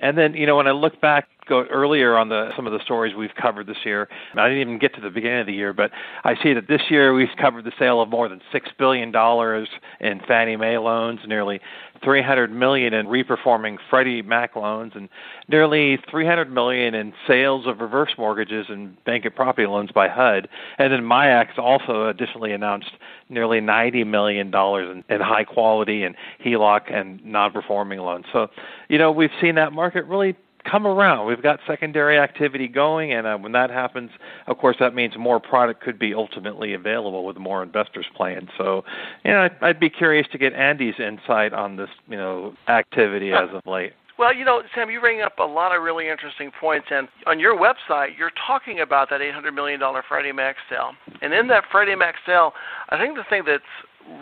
[0.00, 2.82] And then, you know, when I look back go earlier on the some of the
[2.82, 5.74] stories we've covered this year, I didn't even get to the beginning of the year,
[5.74, 5.90] but
[6.24, 9.68] I see that this year we've covered the sale of more than six billion dollars
[10.00, 11.60] in Fannie Mae loans, nearly
[12.02, 15.08] 300 million in reperforming Freddie Mac loans, and
[15.48, 20.48] nearly 300 million in sales of reverse mortgages and bank and property loans by HUD.
[20.78, 22.92] And then MIAC's also additionally announced
[23.28, 28.24] nearly 90 million dollars in, in high quality and HELOC and non-performing loans.
[28.32, 28.48] So,
[28.88, 31.26] you know, we've seen that market really come around.
[31.26, 34.10] We've got secondary activity going, and uh, when that happens,
[34.46, 38.48] of course, that means more product could be ultimately available with more investors playing.
[38.58, 38.84] So,
[39.24, 43.32] you know, I'd, I'd be curious to get Andy's insight on this, you know, activity
[43.32, 43.92] as of late.
[44.20, 47.40] Well, you know, Sam, you bring up a lot of really interesting points, and on
[47.40, 50.92] your website, you're talking about that $800 million Freddie Mac sale.
[51.22, 52.52] And in that Freddie Mac sale,
[52.90, 53.64] I think the thing that's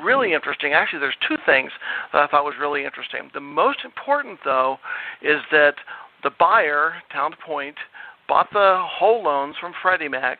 [0.00, 1.72] really interesting, actually, there's two things
[2.12, 3.28] that I thought was really interesting.
[3.34, 4.76] The most important, though,
[5.20, 5.74] is that
[6.22, 7.76] the buyer, Towd Point,
[8.28, 10.38] bought the whole loans from Freddie Mac,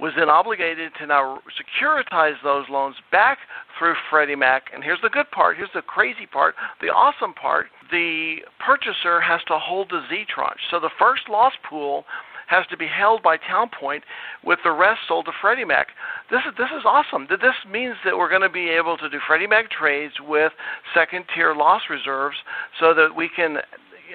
[0.00, 3.38] was then obligated to now securitize those loans back
[3.78, 4.64] through Freddie Mac.
[4.72, 7.66] And here's the good part, here's the crazy part, the awesome part.
[7.90, 10.60] The purchaser has to hold the Z tranche.
[10.70, 12.04] So the first loss pool
[12.48, 14.02] has to be held by Towd Point,
[14.42, 15.88] with the rest sold to Freddie Mac.
[16.30, 17.26] This is this is awesome.
[17.28, 20.52] This means that we're going to be able to do Freddie Mac trades with
[20.94, 22.36] second tier loss reserves,
[22.80, 23.58] so that we can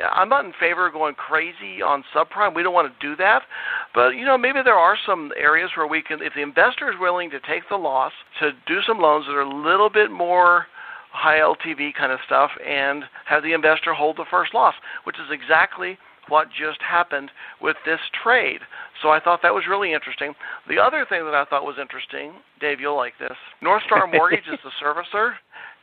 [0.01, 2.55] I'm not in favor of going crazy on subprime.
[2.55, 3.43] We don't want to do that.
[3.93, 6.97] But, you know, maybe there are some areas where we can, if the investor is
[6.99, 10.67] willing to take the loss, to do some loans that are a little bit more
[11.11, 15.31] high LTV kind of stuff and have the investor hold the first loss, which is
[15.31, 15.97] exactly
[16.29, 17.29] what just happened
[17.61, 18.61] with this trade.
[19.01, 20.33] So I thought that was really interesting.
[20.67, 23.37] The other thing that I thought was interesting, Dave, you'll like this.
[23.61, 25.33] North Star Mortgage is the servicer,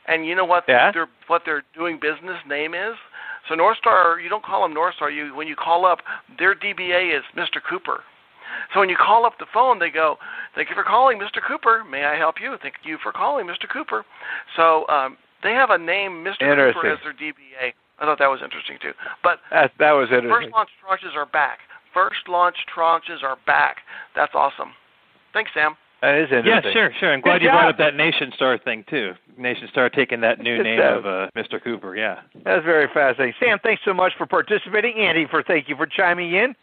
[0.07, 0.91] and you know what yeah?
[0.91, 2.95] their what their doing business name is?
[3.49, 5.09] So North Star, you don't call them North Star.
[5.09, 5.99] You when you call up,
[6.37, 7.61] their DBA is Mr.
[7.67, 8.01] Cooper.
[8.73, 10.17] So when you call up the phone, they go,
[10.55, 11.41] "Thank you for calling, Mr.
[11.45, 11.83] Cooper.
[11.89, 12.57] May I help you?
[12.61, 13.67] Thank you for calling, Mr.
[13.71, 14.05] Cooper."
[14.55, 16.43] So um, they have a name, Mr.
[16.73, 17.73] Cooper, as their DBA.
[17.99, 18.93] I thought that was interesting too.
[19.23, 20.31] But that, that was interesting.
[20.31, 21.59] First launch tranches are back.
[21.93, 23.77] First launch tranches are back.
[24.15, 24.73] That's awesome.
[25.33, 25.75] Thanks, Sam.
[26.01, 26.45] That is interesting.
[26.65, 27.13] Yeah, sure, sure.
[27.13, 27.59] I'm glad Good you job.
[27.59, 29.13] brought up that Nationstar thing too.
[29.39, 30.97] Nationstar taking that new Good name stuff.
[30.99, 31.63] of uh, Mr.
[31.63, 31.95] Cooper.
[31.95, 32.21] Yeah.
[32.43, 33.35] That's very fascinating.
[33.39, 34.95] Sam, thanks so much for participating.
[34.97, 36.55] Andy, for thank you for chiming in.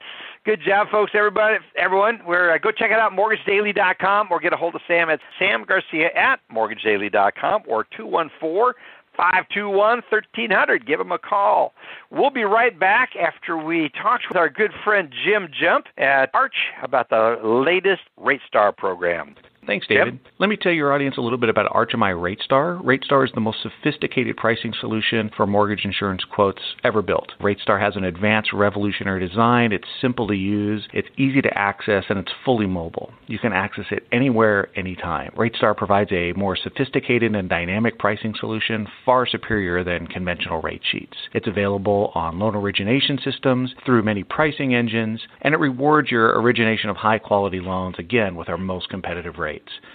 [0.45, 1.13] Good job, folks.
[1.15, 5.11] Everybody, everyone, we're uh, go check it out mortgagedaily.com or get a hold of Sam
[5.11, 8.75] at Sam Garcia at mortgagedaily.com or two one four.
[9.19, 10.87] 521 1300.
[10.87, 11.75] Give him a call.
[12.11, 16.55] We'll be right back after we talk with our good friend Jim Jump at Arch
[16.83, 19.35] about the latest RateStar program.
[19.67, 20.19] Thanks, David.
[20.39, 22.83] Let me tell your audience a little bit about Arch MI RateStar.
[22.83, 27.33] RateStar is the most sophisticated pricing solution for mortgage insurance quotes ever built.
[27.41, 29.73] RateStar has an advanced revolutionary design.
[29.73, 33.13] It's simple to use, it's easy to access, and it's fully mobile.
[33.27, 35.33] You can access it anywhere, anytime.
[35.37, 41.17] RateStar provides a more sophisticated and dynamic pricing solution, far superior than conventional rate sheets.
[41.35, 46.89] It's available on loan origination systems, through many pricing engines, and it rewards your origination
[46.89, 49.48] of high quality loans, again, with our most competitive rates.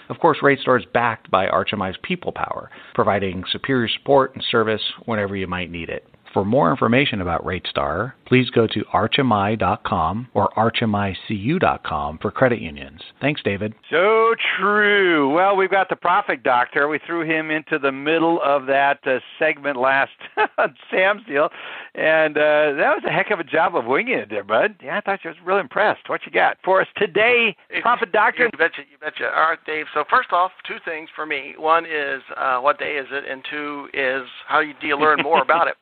[0.08, 4.82] Of course, RateStar is backed by Arch MI's people power, providing superior support and service
[5.04, 6.06] whenever you might need it.
[6.34, 13.00] For more information about RateStar, please go to archmi.com or archmicu.com for credit unions.
[13.20, 13.72] Thanks, David.
[13.88, 15.32] So true.
[15.32, 16.88] Well, we've got the profit doctor.
[16.88, 20.10] We threw him into the middle of that uh, segment last
[20.58, 21.50] on Sam's deal,
[21.94, 24.74] and uh, that was a heck of a job of winging it there, bud.
[24.82, 26.08] Yeah, I thought you was real impressed.
[26.08, 28.50] What you got for us today, profit doctor?
[28.52, 29.26] You betcha, you betcha.
[29.26, 29.86] All right, Dave.
[29.94, 31.54] So first off, two things for me.
[31.56, 35.40] One is uh, what day is it, and two is how do you learn more
[35.40, 35.76] about it.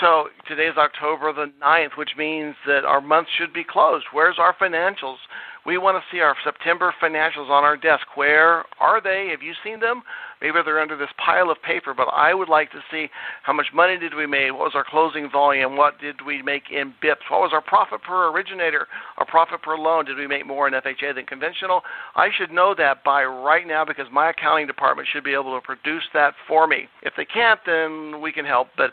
[0.00, 4.06] So today is October the 9th, which means that our month should be closed.
[4.12, 5.16] Where's our financials?
[5.64, 8.04] We want to see our September financials on our desk.
[8.16, 9.28] Where are they?
[9.30, 10.02] Have you seen them?
[10.40, 13.06] Maybe they're under this pile of paper, but I would like to see
[13.44, 14.50] how much money did we make?
[14.50, 15.76] What was our closing volume?
[15.76, 17.30] What did we make in BIPs?
[17.30, 18.88] What was our profit per originator?
[19.18, 20.04] Our profit per loan?
[20.04, 21.82] Did we make more in FHA than conventional?
[22.16, 25.64] I should know that by right now because my accounting department should be able to
[25.64, 26.88] produce that for me.
[27.02, 28.90] If they can't, then we can help, but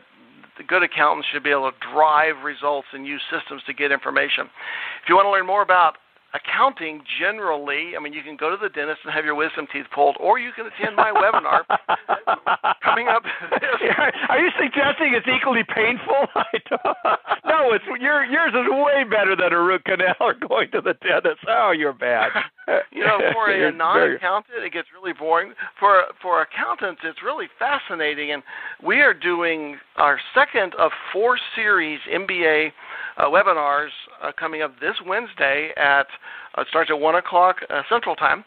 [0.59, 4.45] the good accountants should be able to drive results and use systems to get information.
[5.01, 5.95] If you want to learn more about
[6.33, 9.85] accounting generally, I mean, you can go to the dentist and have your wisdom teeth
[9.93, 11.65] pulled, or you can attend my webinar
[12.83, 13.23] coming up.
[14.29, 16.27] Are you suggesting it's equally painful?
[17.45, 20.93] no, it's your yours is way better than a root canal or going to the
[21.01, 21.41] dentist.
[21.47, 22.29] Oh, you're bad.
[22.91, 25.53] you know, for a non-accountant, it gets really boring.
[25.79, 28.43] For for accountants, it's really fascinating, and
[28.83, 32.71] we are doing our second of four series MBA
[33.17, 33.89] uh, webinars
[34.23, 36.07] uh, coming up this Wednesday at
[36.57, 38.43] it starts at one o'clock uh, Central Time,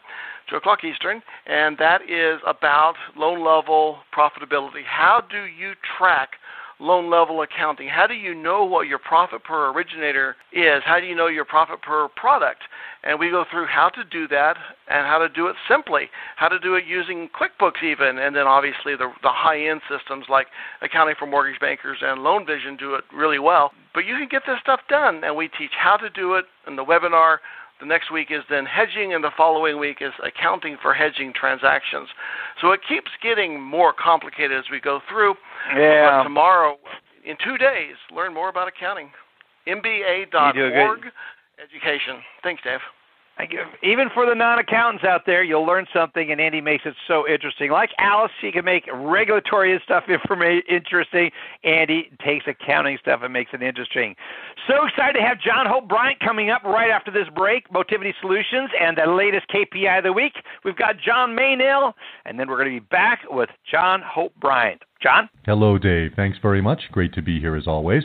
[0.49, 4.83] two o'clock Eastern, and that is about loan level profitability.
[4.85, 6.31] How do you track
[6.79, 7.87] loan level accounting?
[7.87, 10.81] How do you know what your profit per originator is?
[10.85, 12.63] How do you know your profit per product?
[13.03, 14.57] And we go through how to do that
[14.89, 18.47] and how to do it simply, how to do it using QuickBooks even, and then
[18.47, 20.47] obviously the, the high-end systems like
[20.81, 23.71] Accounting for Mortgage Bankers and Loan Vision do it really well.
[23.93, 26.75] But you can get this stuff done, and we teach how to do it in
[26.75, 27.37] the webinar.
[27.83, 32.07] The next week is then hedging, and the following week is accounting for hedging transactions.
[32.61, 35.35] So it keeps getting more complicated as we go through.
[35.75, 36.19] Yeah.
[36.19, 36.77] But tomorrow,
[37.25, 39.11] in two days, learn more about accounting.
[39.67, 41.01] MBA.org
[41.59, 42.23] education.
[42.41, 42.79] Thanks, Dave.
[43.81, 47.71] Even for the non-accountants out there, you'll learn something, and Andy makes it so interesting.
[47.71, 50.03] Like Alice, she can make regulatory stuff
[50.69, 51.31] interesting.
[51.63, 54.15] Andy takes accounting stuff and makes it interesting.
[54.67, 57.71] So excited to have John Hope Bryant coming up right after this break.
[57.71, 60.33] Motivity Solutions and the latest KPI of the week.
[60.63, 61.93] We've got John Maynell,
[62.25, 64.83] and then we're going to be back with John Hope Bryant.
[65.01, 65.27] John.
[65.45, 66.11] Hello, Dave.
[66.15, 66.83] Thanks very much.
[66.91, 68.03] Great to be here as always.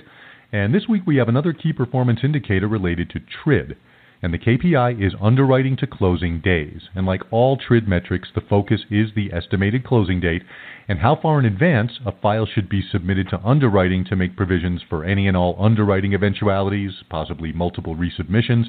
[0.53, 3.76] And this week we have another key performance indicator related to TRID.
[4.21, 6.89] And the KPI is underwriting to closing days.
[6.95, 10.43] And like all TRID metrics, the focus is the estimated closing date
[10.89, 14.83] and how far in advance a file should be submitted to underwriting to make provisions
[14.89, 18.64] for any and all underwriting eventualities, possibly multiple resubmissions,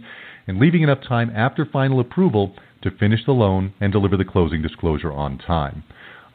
[0.46, 4.62] and leaving enough time after final approval to finish the loan and deliver the closing
[4.62, 5.84] disclosure on time.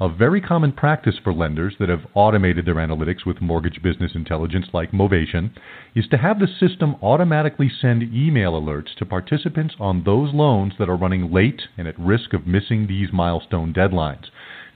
[0.00, 4.66] A very common practice for lenders that have automated their analytics with mortgage business intelligence
[4.72, 5.50] like Movation
[5.94, 10.88] is to have the system automatically send email alerts to participants on those loans that
[10.88, 14.24] are running late and at risk of missing these milestone deadlines.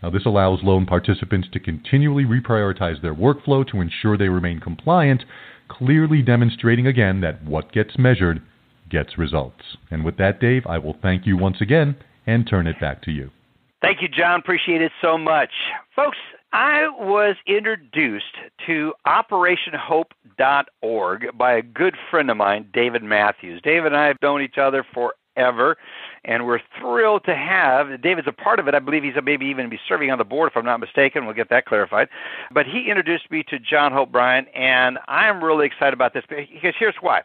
[0.05, 5.25] Now, this allows loan participants to continually reprioritize their workflow to ensure they remain compliant,
[5.67, 8.41] clearly demonstrating again that what gets measured
[8.89, 9.77] gets results.
[9.91, 13.11] And with that, Dave, I will thank you once again and turn it back to
[13.11, 13.33] you.
[13.81, 14.41] Thank you, John.
[14.41, 15.53] Appreciate it so much.
[15.95, 16.19] Folks,
[16.53, 18.35] I was introduced
[18.67, 23.63] to OperationHope.org by a good friend of mine, David Matthews.
[23.63, 25.77] David and I have known each other forever,
[26.25, 28.75] and we're thrilled to have David's a part of it.
[28.75, 31.27] I believe he's maybe even be serving on the board, if I'm not mistaken.
[31.27, 32.09] We'll get that clarified.
[32.51, 36.75] But he introduced me to John Hope Bryant, and I'm really excited about this because
[36.79, 37.23] here's why.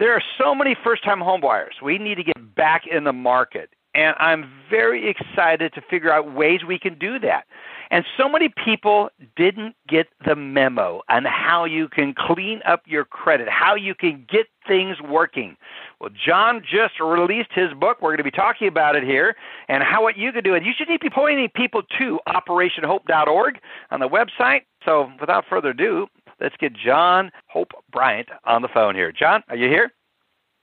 [0.00, 1.80] There are so many first time homebuyers.
[1.80, 3.70] We need to get back in the market.
[3.94, 7.44] And I'm very excited to figure out ways we can do that.
[7.90, 13.04] And so many people didn't get the memo on how you can clean up your
[13.04, 15.56] credit, how you can get things working.
[16.00, 17.98] Well, John just released his book.
[18.00, 19.36] We're going to be talking about it here
[19.68, 20.54] and how what you can do.
[20.54, 24.62] And you should be pointing people to operationhope.org on the website.
[24.84, 26.08] So without further ado,
[26.40, 29.12] let's get John Hope Bryant on the phone here.
[29.12, 29.92] John, are you here?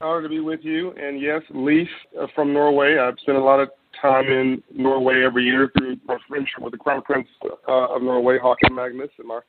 [0.01, 0.93] Honored to be with you.
[0.93, 1.87] And yes, Leif
[2.19, 2.97] uh, from Norway.
[2.97, 3.69] I've spent a lot of
[4.01, 7.27] time in Norway every year through my friendship with the Crown Prince
[7.67, 9.39] uh, of Norway, Haakon Magnus, and my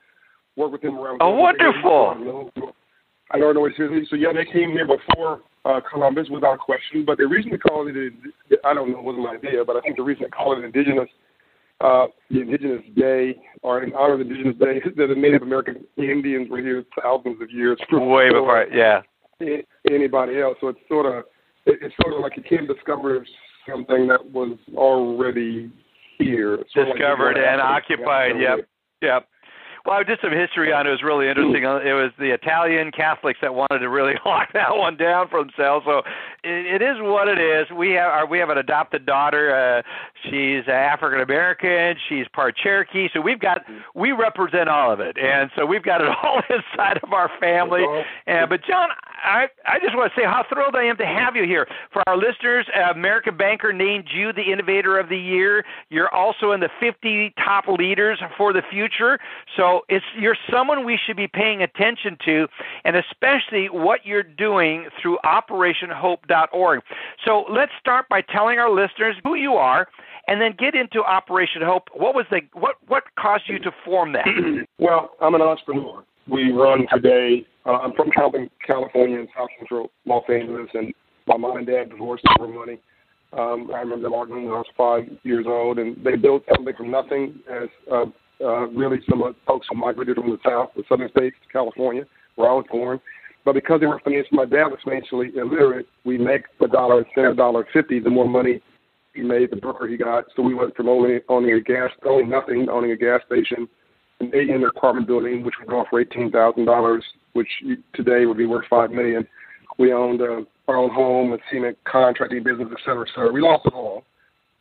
[0.57, 1.19] work with him around.
[1.23, 2.15] Oh, wonderful!
[3.31, 4.07] I know Norway seriously.
[4.11, 7.05] So yeah, they came here before uh, Columbus without question.
[7.07, 8.13] But the reason they call it,
[8.65, 10.65] I don't know, it wasn't my idea, but I think the reason they call it
[10.65, 11.09] indigenous
[11.83, 16.49] uh, the Indigenous Day, or in honor of Indigenous Day, that the Native American Indians
[16.49, 19.03] were here thousands of years way before, yeah,
[19.91, 20.57] anybody else.
[20.61, 21.25] So it's sort of
[21.67, 23.25] it's sort of like you can't discover
[23.69, 25.71] something that was already
[26.19, 26.59] here.
[26.75, 28.33] Discovered like and occupied.
[28.41, 28.69] Yep.
[29.03, 29.29] Yep.
[29.85, 30.91] Well, I did some history on it.
[30.91, 31.65] It was really interesting.
[31.83, 35.85] It was the Italian Catholics that wanted to really lock that one down for themselves.
[35.87, 36.03] So
[36.45, 37.71] it, it is what it is.
[37.71, 39.55] We have our, we have an adopted daughter.
[39.55, 39.83] Uh,
[40.25, 41.97] she's African American.
[42.09, 43.09] She's part Cherokee.
[43.13, 43.65] So we've got
[43.95, 47.85] we represent all of it, and so we've got it all inside of our family.
[48.27, 48.89] And but John,
[49.23, 51.69] I I just want to say how thrilled I am to have you here.
[51.93, 55.65] For our listeners, uh, American Banker named you the Innovator of the Year.
[55.91, 59.19] You're also in the 50 top leaders for the future.
[59.57, 62.49] So it's you're someone we should be paying attention to,
[62.85, 65.19] and especially what you're doing through
[66.33, 66.81] OperationHope.org.
[67.25, 69.89] So let's start by telling our listeners who you are,
[70.29, 71.89] and then get into Operation Hope.
[71.95, 74.27] What was the what what caused you to form that?
[74.79, 76.05] well, I'm an entrepreneur.
[76.29, 77.47] We run today.
[77.67, 80.93] Uh, I'm from California in South Central Los Angeles, and
[81.27, 82.79] my mom and dad divorced over money.
[83.33, 86.75] Um, I remember them arguing when I was five years old, and they built something
[86.77, 88.05] from nothing as uh,
[88.45, 91.53] uh, really some of the folks who migrated from the south, the southern states to
[91.53, 92.05] California,
[92.35, 93.01] where I was born.
[93.45, 95.87] But because they were financially, my dad was financially illiterate.
[96.05, 97.99] We make a dollar instead of a dollar fifty.
[97.99, 98.61] The more money
[99.15, 100.25] he made, the broker he got.
[100.37, 103.69] So we went from owning owning a gas, owning nothing, owning a gas station,
[104.21, 107.49] an eight-unit apartment building, which we bought for eighteen thousand dollars, which
[107.95, 109.27] today would be worth five million.
[109.79, 113.33] We owned uh, our own home, a cement contracting business, et cetera, et cetera.
[113.33, 114.05] We lost it all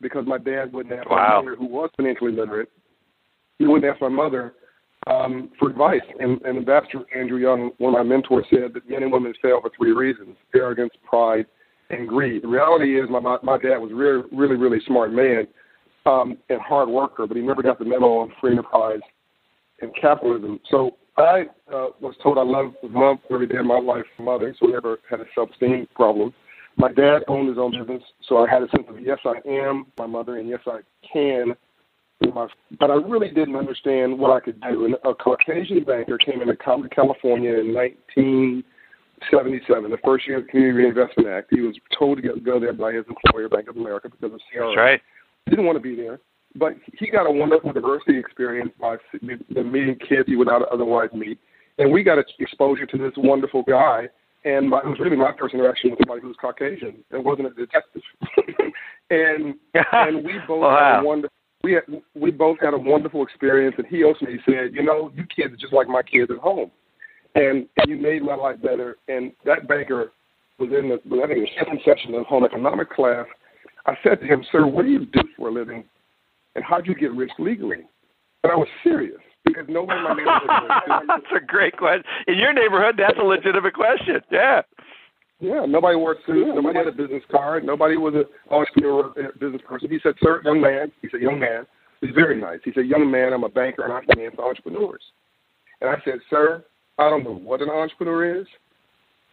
[0.00, 1.40] because my dad wouldn't have wow.
[1.40, 2.68] a mother who was financially literate
[3.62, 4.54] he wouldn't ask my mother
[5.06, 6.00] um, for advice.
[6.18, 9.60] And, and Ambassador Andrew Young, one of my mentors, said that men and women fail
[9.60, 11.46] for three reasons: arrogance, pride,
[11.90, 12.42] and greed.
[12.42, 15.46] The reality is, my my, my dad was really, really, really smart man
[16.06, 19.00] um, and hard worker, but he never got the memo on free enterprise
[19.80, 20.60] and capitalism.
[20.70, 21.42] So I
[21.72, 24.98] uh, was told I loved love every day of my life mother, so I never
[25.08, 26.32] had a self-esteem problem.
[26.76, 29.86] My dad owned his own business, so I had a sense of yes, I am
[29.98, 30.80] my mother, and yes, I
[31.12, 31.54] can
[32.34, 32.48] my,
[32.78, 34.84] but I really didn't understand what I could do.
[34.84, 40.84] And a Caucasian banker came into California in 1977, the first year of the Community
[40.84, 41.48] Reinvestment Act.
[41.50, 44.68] He was told to go there by his employer, Bank of America, because of CRA.
[44.68, 45.00] That's right.
[45.48, 46.20] Didn't want to be there,
[46.54, 51.38] but he got a wonderful diversity experience by meeting kids he would not otherwise meet,
[51.78, 54.08] and we got exposure to this wonderful guy.
[54.44, 57.46] And my, it was really my first interaction with somebody who was Caucasian and wasn't
[57.46, 58.02] a detective.
[59.10, 59.54] and
[59.92, 60.94] and we both wow.
[60.94, 61.82] had a wonderful we had,
[62.14, 65.56] we both had a wonderful experience, and he ultimately said, you know, you kids are
[65.56, 66.70] just like my kids at home,
[67.34, 68.96] and, and you made my life better.
[69.08, 70.12] And that banker
[70.58, 73.26] was in the I think the second session of home economic class.
[73.86, 75.84] I said to him, sir, what do you do for a living,
[76.54, 77.82] and how do you get rich legally?
[78.44, 81.02] And I was serious because nobody in my neighborhood.
[81.08, 82.04] that's a great question.
[82.28, 84.20] In your neighborhood, that's a legitimate question.
[84.30, 84.62] Yeah.
[85.42, 86.50] Yeah, nobody wore suits.
[86.54, 87.64] Nobody had a business card.
[87.64, 89.90] Nobody was an entrepreneur uh, business person.
[89.90, 91.66] He said, "Sir, young man." He said, "Young man."
[92.00, 92.60] He's very nice.
[92.64, 95.02] He said, "Young man, I'm a banker and I finance entrepreneurs."
[95.80, 96.64] And I said, "Sir,
[96.96, 98.46] I don't know what an entrepreneur is,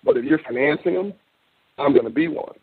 [0.03, 1.13] but if you're financing them,
[1.77, 2.55] I'm going to be one."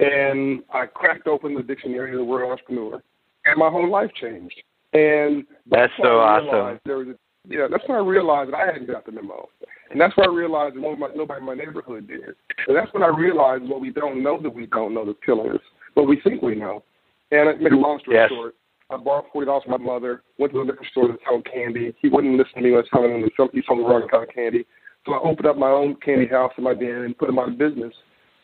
[0.00, 3.00] And I cracked open the dictionary of the word entrepreneur,
[3.44, 4.60] and my whole life changed.
[4.94, 6.80] And that's, that's so awesome.
[6.84, 7.14] There was a,
[7.48, 9.48] yeah, that's when I realized that I hadn't got the memo.
[9.90, 12.34] And that's what I realized that nobody in my neighborhood did.
[12.66, 15.60] And that's when I realized what we don't know that we don't know killing us,
[15.94, 16.82] what we think we know.
[17.30, 18.28] And to make a long story yes.
[18.30, 18.54] short,
[18.90, 21.94] I borrowed forty dollars from my mother, went to the liquor store to sell candy.
[22.00, 23.84] He wouldn't listen to me when I was telling him to sell, he sold the
[23.84, 24.66] wrong kind of candy.
[25.06, 27.48] So I opened up my own candy house in my den and put him out
[27.48, 27.92] of business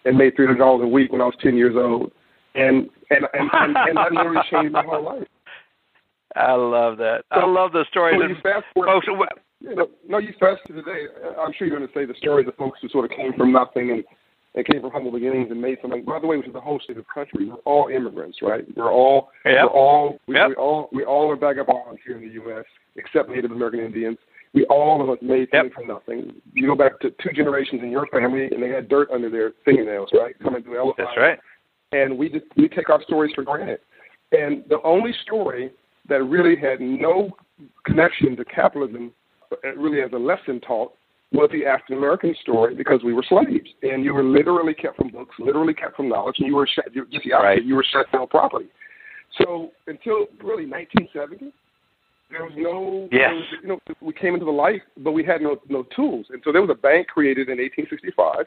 [0.04, 2.12] and made three hundred dollars a week when I was ten years old.
[2.54, 5.26] And and and, and, and that literally changed my whole life.
[6.36, 7.24] I love that.
[7.30, 8.20] I love the stories.
[8.20, 9.06] So you fast forward, folks,
[9.60, 11.06] you know, no, you fast today.
[11.38, 13.32] I'm sure you're going to say the stories of the folks who sort of came
[13.34, 14.04] from nothing and
[14.54, 16.04] and came from humble beginnings and made something.
[16.04, 17.48] By the way, which is the whole state of the country.
[17.48, 18.64] We're all immigrants, right?
[18.76, 19.54] We're all yep.
[19.62, 20.48] we're all we, yep.
[20.48, 22.64] we all we all are vagabonds here in the U.S.
[22.96, 24.18] except Native American Indians.
[24.52, 25.74] We all of us made something yep.
[25.74, 26.34] from nothing.
[26.54, 29.52] You go back to two generations in your family, and they had dirt under their
[29.64, 30.36] fingernails, right?
[30.42, 31.08] Coming through elephant.
[31.08, 31.38] That's right.
[31.92, 33.78] And we just we take our stories for granted.
[34.32, 35.70] And the only story
[36.08, 37.30] that really had no
[37.84, 39.12] connection to capitalism,
[39.52, 40.92] Uh, really as a lesson taught,
[41.32, 45.08] was the African American story because we were slaves and you were literally kept from
[45.08, 46.86] books, literally kept from knowledge, and you were shut.
[46.92, 47.64] You, the right.
[47.64, 48.66] you were shut down property.
[49.38, 51.52] So until really 1970,
[52.30, 53.08] there was no.
[53.12, 53.30] Yes.
[53.32, 56.42] Was, you know, we came into the light, but we had no no tools, and
[56.44, 58.46] so there was a bank created in 1865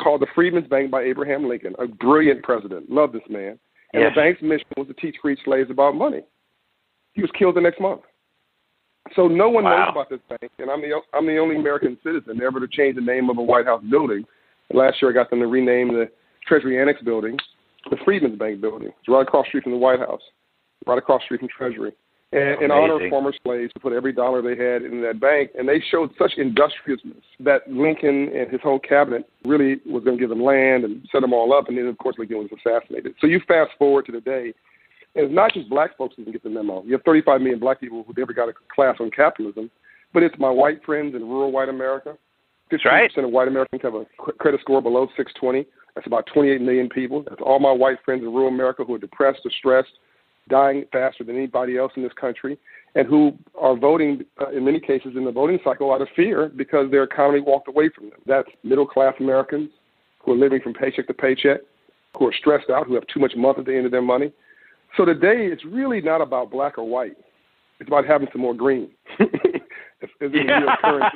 [0.00, 2.90] called the Freedmen's Bank by Abraham Lincoln, a brilliant president.
[2.90, 3.58] Love this man.
[3.92, 4.12] And yes.
[4.14, 6.22] the bank's mission was to teach freed slaves about money.
[7.12, 8.00] He was killed the next month.
[9.14, 9.84] So no one wow.
[9.84, 12.96] knows about this bank, and I'm the I'm the only American citizen ever to change
[12.96, 14.24] the name of a White House building.
[14.72, 16.10] Last year, I got them to rename the
[16.46, 17.36] Treasury Annex building
[17.90, 18.88] the Freedmen's Bank building.
[18.88, 20.22] It's right across the street from the White House,
[20.86, 21.92] right across the street from Treasury.
[22.32, 25.50] And in honor of former slaves who put every dollar they had in that bank,
[25.56, 30.20] and they showed such industriousness that Lincoln and his whole cabinet really was going to
[30.20, 33.14] give them land and set them all up, and then of course Lincoln was assassinated.
[33.20, 34.52] So you fast forward to today,
[35.14, 36.82] and it's not just black folks who can get the memo.
[36.84, 39.70] You have 35 million black people who never got a class on capitalism,
[40.12, 42.16] but it's my white friends in rural white America.
[42.72, 43.10] 50% right.
[43.16, 45.66] of white Americans have a credit score below 620.
[45.94, 47.22] That's about 28 million people.
[47.28, 49.92] That's all my white friends in rural America who are depressed distressed,
[50.48, 52.58] dying faster than anybody else in this country,
[52.94, 56.50] and who are voting uh, in many cases in the voting cycle out of fear
[56.56, 58.18] because their economy walked away from them.
[58.26, 59.70] That's middle class Americans
[60.18, 61.60] who are living from paycheck to paycheck,
[62.18, 64.32] who are stressed out, who have too much month at the end of their money.
[64.96, 67.16] So today, it's really not about black or white.
[67.80, 68.90] It's about having some more green.
[69.18, 69.26] yeah,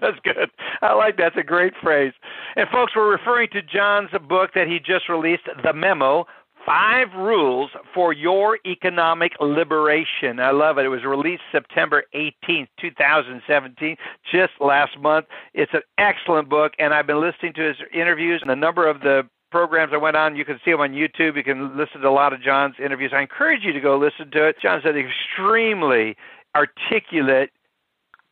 [0.00, 0.50] that's good.
[0.82, 1.32] I like that.
[1.34, 2.12] That's a great phrase.
[2.56, 6.26] And folks, we're referring to John's book that he just released, The Memo
[6.64, 10.40] Five Rules for Your Economic Liberation.
[10.40, 10.86] I love it.
[10.86, 13.96] It was released September 18th, 2017,
[14.30, 15.26] just last month.
[15.52, 19.00] It's an excellent book, and I've been listening to his interviews and a number of
[19.00, 20.34] the programs I went on.
[20.34, 21.36] You can see them on YouTube.
[21.36, 23.12] You can listen to a lot of John's interviews.
[23.14, 24.56] I encourage you to go listen to it.
[24.60, 26.16] John's an extremely
[26.56, 27.50] articulate,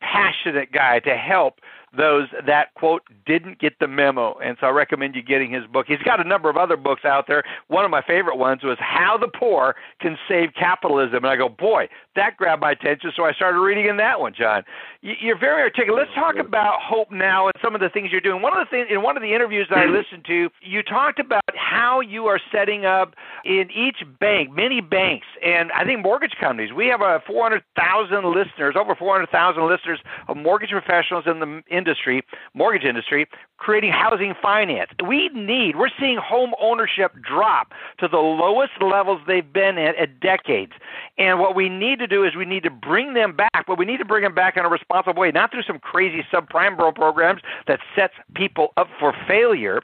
[0.00, 1.60] passionate guy to help
[1.97, 4.38] those that quote didn't get the memo.
[4.38, 5.86] And so i recommend you getting his book.
[5.86, 7.45] He's got a number of other books out there.
[7.68, 11.16] One of my favorite ones was how the poor can save capitalism.
[11.16, 13.12] And i go boy that grabbed my attention.
[13.14, 14.64] So i started reading in that one john.
[15.03, 16.07] You're very articulate.
[16.07, 18.40] Let's talk about hope now and some of the things you're doing.
[18.40, 21.20] One of the things in one of the interviews that i listened to you talked
[21.20, 23.14] about how you are setting up
[23.45, 25.26] in each bank many banks.
[25.45, 30.70] And i think mortgage companies we have a 400000 listeners over 400000 listeners of mortgage
[30.70, 32.22] professionals in the in industry,
[32.55, 33.26] mortgage industry,
[33.57, 34.91] creating housing finance.
[35.05, 40.20] We need, we're seeing home ownership drop to the lowest levels they've been at at
[40.20, 40.72] decades.
[41.18, 43.85] And what we need to do is we need to bring them back, but we
[43.85, 47.43] need to bring them back in a responsible way, not through some crazy subprime programs
[47.66, 49.80] that sets people up for failure.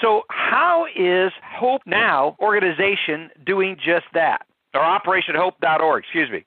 [0.00, 4.46] So, how is Hope Now organization doing just that?
[4.74, 6.44] Or OperationHope.org, excuse me.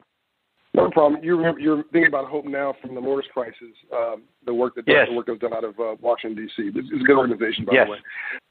[0.75, 1.23] No problem.
[1.23, 5.07] You're you're thinking about Hope Now from the mortgage crisis, um, the work that yes.
[5.09, 6.71] the work that was done out of uh, Washington D.C.
[6.75, 7.87] It's, it's a good organization, by yes.
[7.87, 7.99] the way.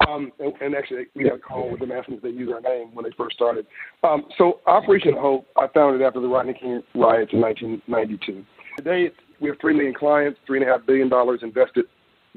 [0.09, 2.61] Um, and, and, actually, we had a call with them asking if they use our
[2.61, 3.67] name when they first started.
[4.03, 8.45] Um, so Operation Hope, I founded after the Rodney King riots in 1992.
[8.79, 9.11] Today,
[9.41, 11.85] we have three million clients, three and a half billion dollars invested.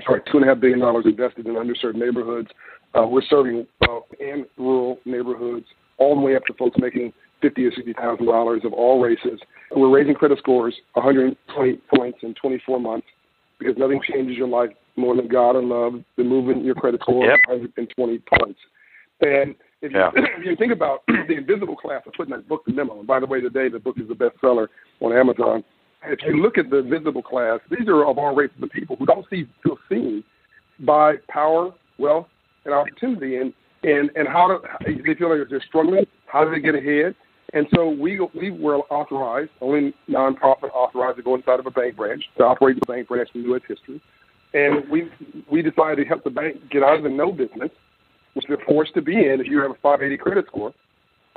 [0.05, 2.49] Sorry, two and a half billion dollars invested in underserved neighborhoods.
[2.93, 5.65] Uh, we're serving uh, in rural neighborhoods
[5.97, 7.11] all the way up to folks making
[7.41, 9.39] fifty or sixty thousand dollars of all races.
[9.75, 13.07] We're raising credit scores 120 points in 24 months
[13.59, 17.25] because nothing changes your life more than God and love than moving your credit score
[17.25, 17.39] yep.
[17.47, 18.59] 120 points.
[19.21, 20.11] And if you, yeah.
[20.15, 22.99] if you think about the invisible class, I put in that book the memo.
[22.99, 24.67] And by the way, today the book is a bestseller
[25.01, 25.63] on Amazon.
[26.03, 29.05] If you look at the visible class, these are of all races of people who
[29.05, 30.23] don't see feel seen
[30.81, 32.27] by power, wealth,
[32.65, 33.51] and opportunity, and
[33.83, 36.05] and and how do they feel like they're struggling?
[36.27, 37.15] How do they get ahead?
[37.53, 41.95] And so we we were authorized, only nonprofit authorized to go inside of a bank
[41.95, 44.01] branch to operate the bank branch in its history.
[44.53, 45.09] And we
[45.49, 47.71] we decided to help the bank get out of the no business,
[48.33, 50.73] which they're forced to be in if you have a 580 credit score,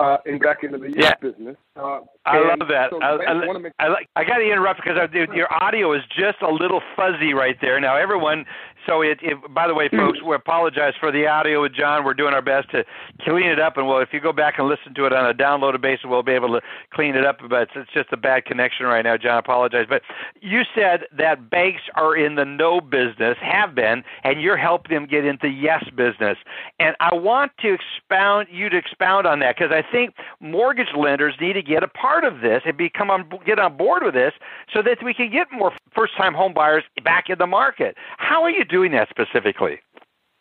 [0.00, 1.14] uh, and back into the yeah.
[1.20, 1.56] business.
[1.76, 2.90] Uh, I love that.
[2.90, 6.42] So I, I, make- I, I got to interrupt because I, your audio is just
[6.42, 7.78] a little fuzzy right there.
[7.80, 8.46] Now, everyone.
[8.86, 9.96] So, it, it, by the way, hmm.
[9.96, 12.04] folks, we apologize for the audio with John.
[12.04, 12.84] We're doing our best to
[13.22, 15.34] clean it up, and well, if you go back and listen to it on a
[15.34, 16.60] downloaded basis, we'll be able to
[16.92, 17.38] clean it up.
[17.48, 19.32] But it's, it's just a bad connection right now, John.
[19.32, 19.86] I apologize.
[19.88, 20.02] But
[20.40, 25.06] you said that banks are in the no business, have been, and you're helping them
[25.06, 26.38] get into yes business.
[26.78, 31.34] And I want to expound you to expound on that because I think mortgage lenders
[31.40, 34.32] need to get a part of this and become on, get on board with this
[34.72, 37.96] so that we can get more first-time home buyers back in the market.
[38.18, 39.80] How are you doing that specifically?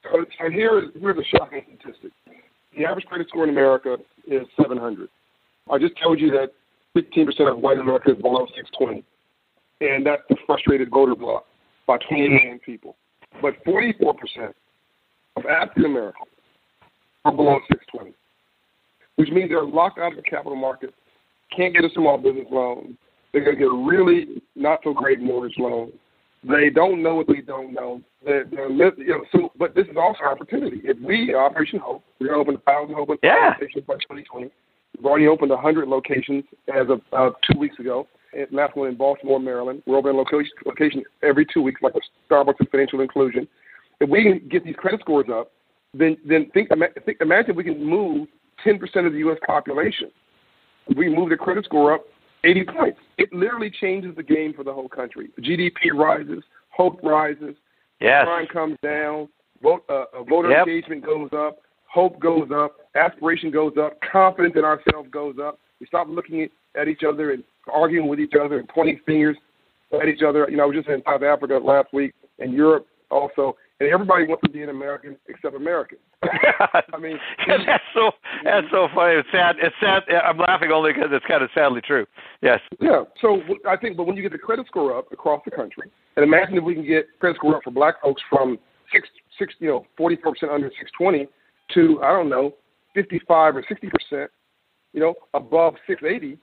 [0.03, 2.11] So, so here, here's a shocking statistic.
[2.77, 5.09] The average credit score in America is 700.
[5.71, 6.51] I just told you that
[6.95, 9.03] 15% of white America is below 620.
[9.81, 11.45] And that's the frustrated voter bloc
[11.87, 12.95] by 20 million people.
[13.41, 14.53] But 44%
[15.37, 16.27] of African Americans
[17.25, 18.13] are below 620,
[19.15, 20.93] which means they're locked out of the capital market,
[21.55, 22.97] can't get a small business loan.
[23.31, 25.91] They're going to get a really not so great mortgage loan.
[26.43, 28.01] They don't know what they don't know.
[28.23, 30.81] They're, they're, you know, so, but this is also an opportunity.
[30.83, 33.57] If we, Operation Hope, we're going to open a thousand open yeah.
[33.57, 34.49] stations by 2020.
[34.97, 38.07] We've already opened 100 locations as of uh, two weeks ago.
[38.51, 39.83] Last one in Baltimore, Maryland.
[39.85, 43.47] We're opening location, location every two weeks, like a Starbucks and financial inclusion.
[43.99, 45.51] If we can get these credit scores up,
[45.93, 46.69] then then think,
[47.05, 48.27] think imagine we can move
[48.65, 49.37] 10% of the U.S.
[49.45, 50.11] population.
[50.87, 52.05] If we move the credit score up
[52.43, 52.99] 80 points.
[53.17, 55.29] It literally changes the game for the whole country.
[55.39, 57.55] GDP rises, hope rises,
[57.99, 58.25] yes.
[58.25, 59.29] crime comes down,
[59.61, 60.67] vote, uh, uh, voter yep.
[60.67, 65.59] engagement goes up, hope goes up, aspiration goes up, confidence in ourselves goes up.
[65.79, 69.37] We stop looking at, at each other and arguing with each other and pointing fingers
[69.93, 70.47] at each other.
[70.49, 74.27] You know, I was just in South Africa last week and Europe also, and everybody
[74.27, 76.01] wants to be an American except Americans.
[76.23, 77.17] I mean,
[77.47, 78.11] that's so
[78.43, 79.15] that's so funny.
[79.15, 79.55] It's sad.
[79.61, 80.03] It's sad.
[80.23, 82.05] I'm laughing only because it's kind of sadly true.
[82.41, 82.59] Yes.
[82.79, 83.03] Yeah.
[83.21, 86.23] So I think, but when you get the credit score up across the country, and
[86.23, 88.59] imagine if we can get credit score up for Black folks from
[88.91, 89.07] six
[89.37, 91.27] six you know 44 percent under 620
[91.75, 92.55] to I don't know
[92.95, 94.31] 55 or 60 percent,
[94.93, 96.37] you know above 680,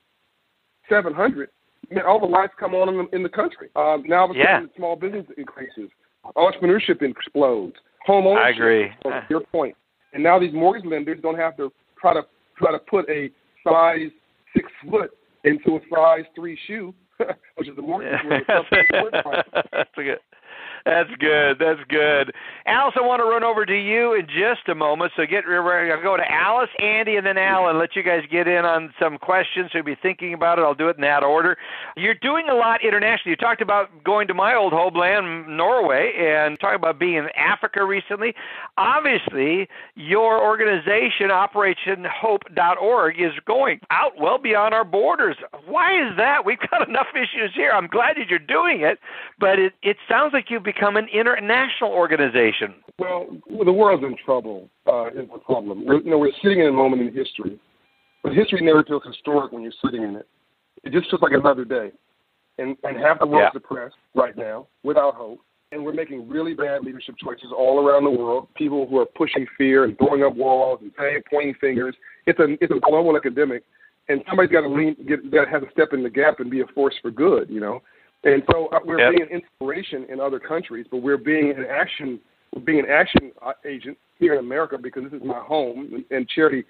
[0.89, 1.51] 700.
[1.91, 3.69] Man, all the lights come on in the, in the country.
[3.77, 5.89] Um, now, all of a sudden, small business increases,
[6.37, 7.75] entrepreneurship explodes,
[8.05, 8.45] home ownership.
[8.45, 8.91] I agree.
[9.29, 9.77] Your point.
[10.13, 12.23] And now these mortgage lenders don't have to try to
[12.57, 13.31] try to put a
[13.63, 14.11] size
[14.55, 15.11] six foot
[15.45, 16.95] into a size three shoe,
[17.57, 18.13] which is the mortgage.
[18.29, 18.39] Yeah.
[19.73, 20.19] That's a good.
[20.87, 21.59] That's good.
[21.59, 22.33] That's good.
[22.65, 25.11] Alice, I want to run over to you in just a moment.
[25.17, 25.91] So get ready.
[25.91, 27.77] I'll go to Alice, Andy, and then Alan.
[27.77, 29.71] Let you guys get in on some questions.
[29.73, 30.63] So you'll be thinking about it.
[30.63, 31.59] I'll do it in that order.
[31.97, 33.31] You're doing a lot internationally.
[33.33, 37.85] You talked about going to my old homeland, Norway, and talking about being in Africa
[37.85, 38.37] recently.
[38.79, 45.37] Obviously, your organization, OperationHope.org, is going out well beyond our borders.
[45.67, 46.45] Why is that?
[46.45, 47.73] We've got enough issues here.
[47.73, 49.01] I'm glad that you're doing it,
[49.41, 52.75] but it, it sounds like you've become an international organization.
[52.99, 53.27] Well,
[53.65, 54.69] the world's in trouble.
[54.87, 55.85] Uh, is the problem.
[55.85, 57.59] We're, you know, we're sitting in a moment in history,
[58.23, 60.27] but history never feels historic when you're sitting in it.
[60.85, 61.91] It just feels like another day,
[62.59, 63.59] and and half the world's yeah.
[63.59, 65.41] depressed right now, without hope.
[65.73, 68.47] And we're making really bad leadership choices all around the world.
[68.55, 71.97] People who are pushing fear and throwing up walls and saying, pointing fingers.
[72.27, 73.65] It's a it's a global epidemic,
[74.09, 76.61] and somebody's got to lean, get that has to step in the gap and be
[76.61, 77.51] a force for good.
[77.51, 77.83] You know.
[78.25, 79.13] And so uh, we're yep.
[79.13, 82.19] being an inspiration in other countries, but we're being an action,
[82.55, 86.29] we're being an action uh, agent here in America because this is my home, and
[86.29, 86.65] charity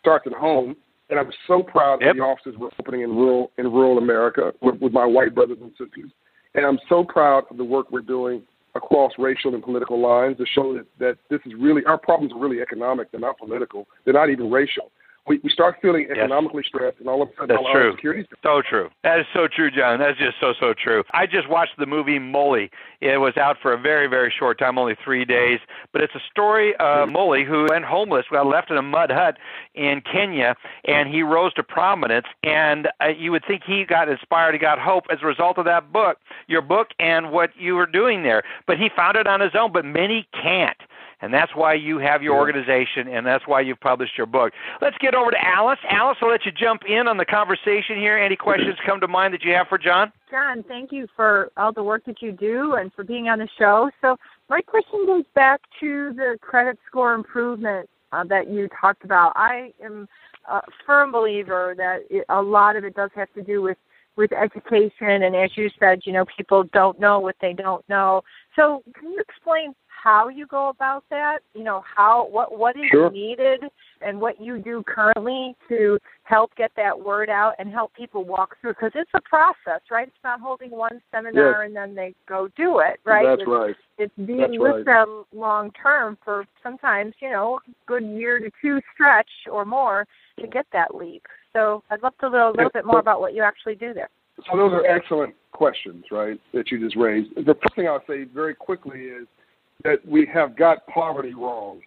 [0.00, 0.76] starts at home.
[1.10, 2.12] And I'm so proud yep.
[2.12, 5.58] of the offices we're opening in rural in rural America with, with my white brothers
[5.60, 6.10] and sisters.
[6.54, 8.42] And I'm so proud of the work we're doing
[8.74, 12.38] across racial and political lines to show that, that this is really our problems are
[12.38, 13.10] really economic.
[13.10, 13.86] They're not political.
[14.04, 14.90] They're not even racial
[15.26, 16.68] we, we start feeling economically yes.
[16.68, 17.90] stressed, and all of a sudden, that's all true.
[17.90, 18.28] our security.
[18.42, 18.90] So true.
[19.04, 19.98] That is so true, John.
[20.00, 21.04] That's just so so true.
[21.12, 22.70] I just watched the movie Mully.
[23.00, 25.60] It was out for a very very short time, only three days,
[25.92, 29.38] but it's a story of Mully who went homeless, got left in a mud hut
[29.74, 32.26] in Kenya, and he rose to prominence.
[32.42, 35.64] And uh, you would think he got inspired, he got hope as a result of
[35.66, 36.18] that book,
[36.48, 38.42] your book, and what you were doing there.
[38.66, 39.72] But he found it on his own.
[39.72, 40.76] But many can't.
[41.22, 44.52] And that's why you have your organization, and that's why you've published your book.
[44.80, 45.78] Let's get over to Alice.
[45.88, 48.18] Alice, I'll let you jump in on the conversation here.
[48.18, 50.12] Any questions come to mind that you have for John?
[50.30, 53.48] John, thank you for all the work that you do and for being on the
[53.56, 53.88] show.
[54.00, 54.16] So,
[54.50, 59.32] my question goes back to the credit score improvement uh, that you talked about.
[59.36, 60.08] I am
[60.50, 63.78] a firm believer that it, a lot of it does have to do with
[64.14, 68.22] with education and as you said you know people don't know what they don't know
[68.54, 71.38] so can you explain how you go about that?
[71.54, 73.10] You know how what what is sure.
[73.10, 73.60] needed
[74.00, 78.56] and what you do currently to help get that word out and help people walk
[78.60, 78.72] through?
[78.72, 80.08] Because it's a process right?
[80.08, 81.66] It's not holding one seminar yes.
[81.66, 83.24] and then they go do it right?
[83.24, 83.74] That's it's, right.
[83.98, 85.06] it's being that's with right.
[85.06, 90.06] them long term for sometimes you know a good year to two stretch or more
[90.40, 91.22] to get that leap.
[91.52, 94.08] So i'd love to know a little bit more about what you actually do there.
[94.50, 97.36] So those are excellent questions right that you just raised.
[97.36, 99.28] The first thing i'll say very quickly is
[99.84, 101.80] that we have got poverty wrong.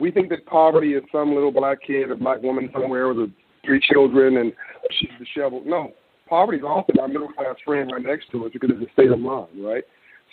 [0.00, 3.30] We think that poverty is some little black kid or black woman somewhere with
[3.64, 4.52] three children and
[4.98, 5.66] she's disheveled.
[5.66, 5.92] No,
[6.28, 9.10] poverty is often our middle class friend right next to us because it's a state
[9.10, 9.84] of mind, right?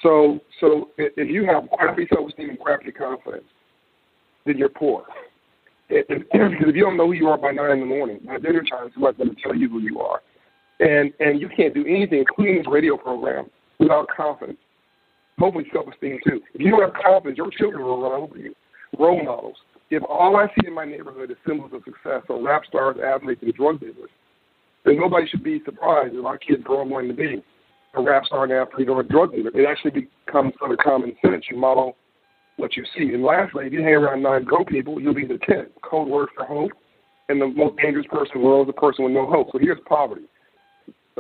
[0.01, 3.45] So, so if you have crappy self esteem and crappy confidence,
[4.45, 5.05] then you're poor.
[5.91, 8.63] Because if you don't know who you are by nine in the morning, by dinner
[8.63, 10.21] time, somebody's going to tell you who you are,
[10.79, 13.47] and and you can't do anything, including this radio program,
[13.77, 14.57] without confidence
[15.41, 16.41] hopefully self-esteem too.
[16.53, 18.53] If you don't have confidence, your children will run over you.
[18.97, 19.57] Role models.
[19.89, 23.41] If all I see in my neighborhood is symbols of success, so rap stars, athletes,
[23.41, 24.09] and drug dealers,
[24.85, 27.43] then nobody should be surprised if our kids grow up wanting to be
[27.95, 29.51] a rap star, an athlete, or a drug dealer.
[29.53, 31.45] It actually becomes sort of common sense.
[31.51, 31.97] You model
[32.55, 33.13] what you see.
[33.13, 35.67] And lastly, if you hang around nine go people, you'll be the ten.
[35.83, 36.71] Code word for hope
[37.31, 39.47] and the most dangerous person in the world is a person with no hope.
[39.51, 40.23] So here's poverty.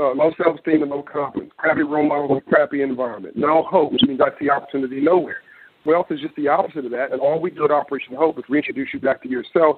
[0.01, 4.01] Uh, low self-esteem and low confidence, crappy role models and crappy environment, no hope, which
[4.01, 5.43] means I see opportunity nowhere.
[5.85, 8.43] Wealth is just the opposite of that, and all we do at Operation Hope is
[8.49, 9.77] reintroduce you back to yourself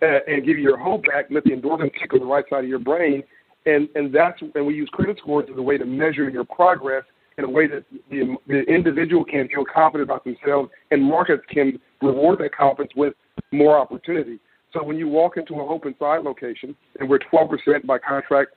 [0.00, 2.64] uh, and give you your hope back, let the endorphin kick on the right side
[2.64, 3.22] of your brain,
[3.66, 7.04] and and that's and we use credit scores as a way to measure your progress
[7.36, 11.78] in a way that the, the individual can feel confident about themselves, and markets can
[12.00, 13.12] reward that confidence with
[13.50, 14.38] more opportunity.
[14.72, 18.52] So when you walk into a Hope Inside location, and we're 12% by contract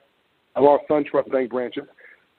[0.55, 1.83] of our SunTrust Bank branches,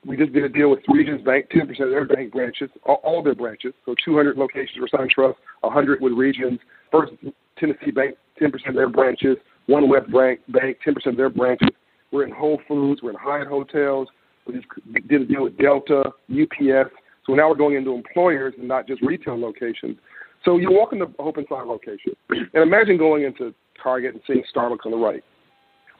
[0.06, 3.22] we just did a deal with Regions Bank, 10% of their bank branches, all, all
[3.22, 3.72] their branches.
[3.84, 6.60] So 200 locations for SunTrust, 100 with Regions.
[6.92, 7.12] First
[7.58, 9.36] Tennessee Bank, 10% of their branches.
[9.68, 11.70] OneWest Bank, Bank 10% of their branches.
[12.12, 13.02] We're in Whole Foods.
[13.02, 14.08] We're in Hyatt hotels.
[14.46, 16.90] We just did a deal with Delta, UPS.
[17.26, 19.96] So now we're going into employers and not just retail locations.
[20.44, 23.52] So you walk into Hope Inside location, and imagine going into
[23.82, 25.24] Target and seeing Starbucks on the right.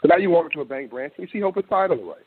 [0.07, 2.05] So now you walk into a bank branch and you see Hope Inside on the
[2.05, 2.27] right.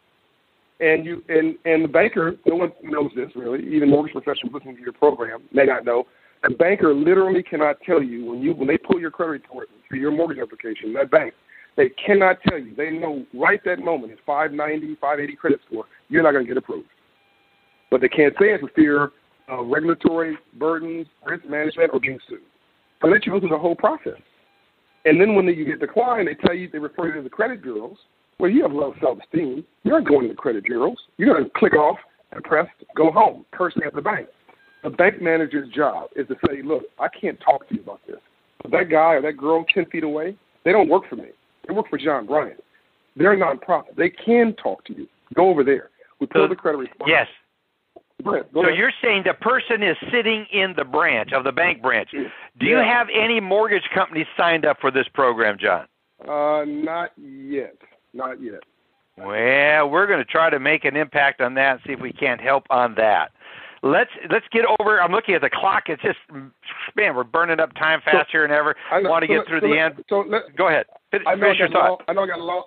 [0.81, 3.65] And you and and the banker, no one knows this really.
[3.73, 6.05] Even mortgage professionals listening to your program may not know.
[6.43, 9.95] The banker literally cannot tell you when you when they pull your credit report for
[9.95, 10.93] your mortgage application.
[10.93, 11.33] That bank,
[11.77, 12.75] they cannot tell you.
[12.75, 15.85] They know right that moment it's 590, 580 credit score.
[16.09, 16.89] You're not going to get approved.
[17.91, 19.11] But they can't say it for fear
[19.47, 22.39] of regulatory burdens, risk management, or being sued.
[23.01, 24.19] So let you go through the whole process.
[25.09, 27.63] And then when you get declined, they tell you they refer you to the credit
[27.63, 27.97] bureaus.
[28.37, 29.65] Well, you have low self-esteem.
[29.83, 30.97] You're not going to the credit bureaus.
[31.17, 31.97] You're going to click off
[32.31, 34.27] and press go home, cursing at the bank.
[34.83, 38.19] The bank manager's job is to say, look, I can't talk to you about this.
[38.61, 41.29] But that guy or that girl 10 feet away, they don't work for me.
[41.67, 42.63] They work for John Bryant.
[43.15, 43.95] They're a nonprofit.
[43.97, 45.07] They can talk to you.
[45.33, 45.89] Go over there.
[46.19, 47.09] We pull the credit report.
[47.09, 47.27] Yes.
[48.23, 48.45] Go ahead.
[48.53, 52.09] so you're saying the person is sitting in the branch of the bank branch.
[52.11, 55.85] Do you have any mortgage companies signed up for this program, John?
[56.27, 57.75] Uh, not yet.
[58.13, 58.59] Not yet.
[59.17, 62.11] Well, we're going to try to make an impact on that and see if we
[62.11, 63.31] can't help on that.
[63.81, 65.01] Let's let's get over.
[65.01, 65.83] I'm looking at the clock.
[65.87, 66.17] It's just
[66.97, 68.75] man, we're burning up time faster than ever.
[68.91, 70.03] I know- Want to so get let- through so the let- end?
[70.09, 70.85] So let, Go ahead.
[71.11, 71.97] Fin- I know Finish I your got long.
[72.09, 72.63] I know I got long.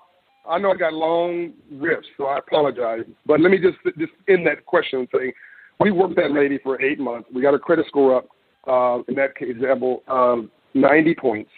[0.48, 3.04] I know I got long riffs, so I apologize.
[3.26, 5.32] But let me just just end that question thing.
[5.80, 7.28] We worked that lady for eight months.
[7.34, 8.28] We got her credit score up.
[8.66, 11.50] Uh, in that example, um, 90 points.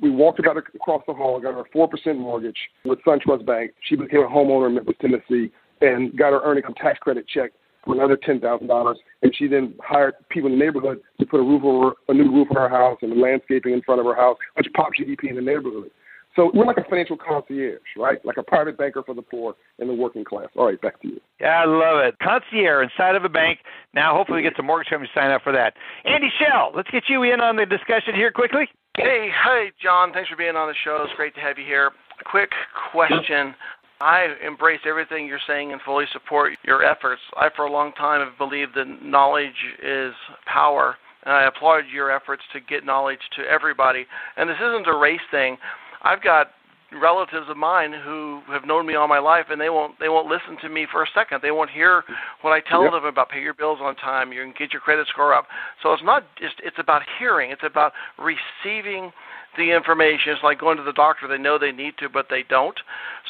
[0.00, 3.72] We walked about across the hall, got her a four percent mortgage with SunTrust Bank.
[3.88, 7.52] She became a homeowner in Memphis, Tennessee, and got her earned income tax credit check
[7.84, 8.98] for another ten thousand dollars.
[9.22, 12.32] And she then hired people in the neighborhood to put a roof over a new
[12.32, 15.36] roof on her house and landscaping in front of her house, which popped GDP in
[15.36, 15.90] the neighborhood.
[16.36, 18.24] So we're like a financial concierge, right?
[18.24, 20.48] Like a private banker for the poor and the working class.
[20.54, 21.20] All right, back to you.
[21.40, 22.14] Yeah, I love it.
[22.22, 23.60] Concierge inside of a bank.
[23.94, 25.74] Now, hopefully, we get some mortgage companies to sign up for that.
[26.04, 28.68] Andy Schell, let's get you in on the discussion here quickly.
[28.98, 30.12] Hey, hey, John.
[30.12, 31.02] Thanks for being on the show.
[31.04, 31.90] It's great to have you here.
[32.30, 32.50] Quick
[32.92, 33.54] question.
[34.00, 37.22] I embrace everything you're saying and fully support your efforts.
[37.36, 40.12] I, for a long time, have believed that knowledge is
[40.44, 44.06] power, and I applaud your efforts to get knowledge to everybody.
[44.36, 45.56] And this isn't a race thing.
[46.02, 46.48] I've got
[46.92, 50.28] relatives of mine who have known me all my life and they won't they won't
[50.28, 51.40] listen to me for a second.
[51.42, 52.04] They won't hear
[52.42, 52.92] what i tell Yep.
[52.92, 55.46] them about pay your bills on time you can get your credit score up.
[55.82, 59.12] So it's not just it's about hearing it's about receiving
[59.56, 60.32] the information.
[60.32, 62.78] It's like going to the doctor they know they need to but they don't.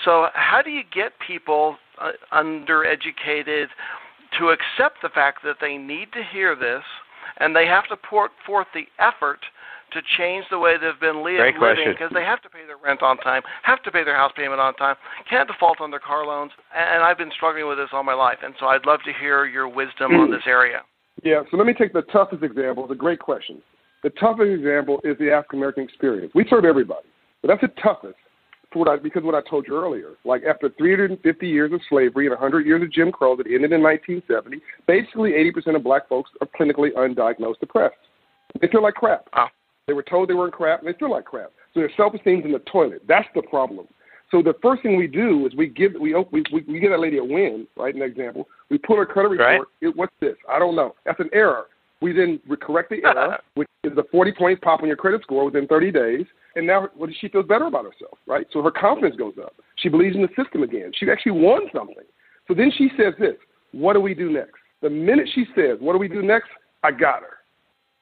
[0.04, 3.66] So how do you get people uh, undereducated
[4.38, 6.82] to accept the fact that they need to hear this
[7.38, 9.40] and they have to put forth the effort
[9.96, 13.02] to change the way they've been li- living because they have to pay their rent
[13.02, 14.96] on time, have to pay their house payment on time,
[15.28, 18.38] can't default on their car loans, and I've been struggling with this all my life.
[18.44, 20.82] And so I'd love to hear your wisdom on this area.
[21.24, 22.84] Yeah, so let me take the toughest example.
[22.84, 23.62] It's a great question.
[24.02, 26.30] The toughest example is the African American experience.
[26.34, 27.08] We serve everybody,
[27.40, 28.16] but that's the toughest
[28.72, 30.10] for what I, because what I told you earlier.
[30.24, 33.82] Like after 350 years of slavery and 100 years of Jim Crow that ended in
[33.82, 37.96] 1970, basically 80% of black folks are clinically undiagnosed depressed.
[38.60, 39.28] They feel like crap.
[39.86, 41.52] They were told they weren't crap, and they feel like crap.
[41.72, 43.02] So their self-esteem's in the toilet.
[43.06, 43.86] That's the problem.
[44.30, 47.00] So the first thing we do is we give we we we, we give that
[47.00, 47.94] lady a win, right?
[47.94, 48.48] An example.
[48.70, 49.48] We pull her credit report.
[49.48, 49.88] Right.
[49.88, 50.34] It, what's this?
[50.50, 50.96] I don't know.
[51.04, 51.66] That's an error.
[52.00, 55.44] We then correct the error, which is the 40 points pop on your credit score
[55.44, 56.26] within 30 days.
[56.56, 58.46] And now what, she feels better about herself, right?
[58.52, 59.54] So her confidence goes up.
[59.76, 60.90] She believes in the system again.
[60.94, 62.04] She actually won something.
[62.48, 63.36] So then she says this,
[63.72, 64.54] what do we do next?
[64.82, 66.48] The minute she says, what do we do next?
[66.82, 67.38] I got her.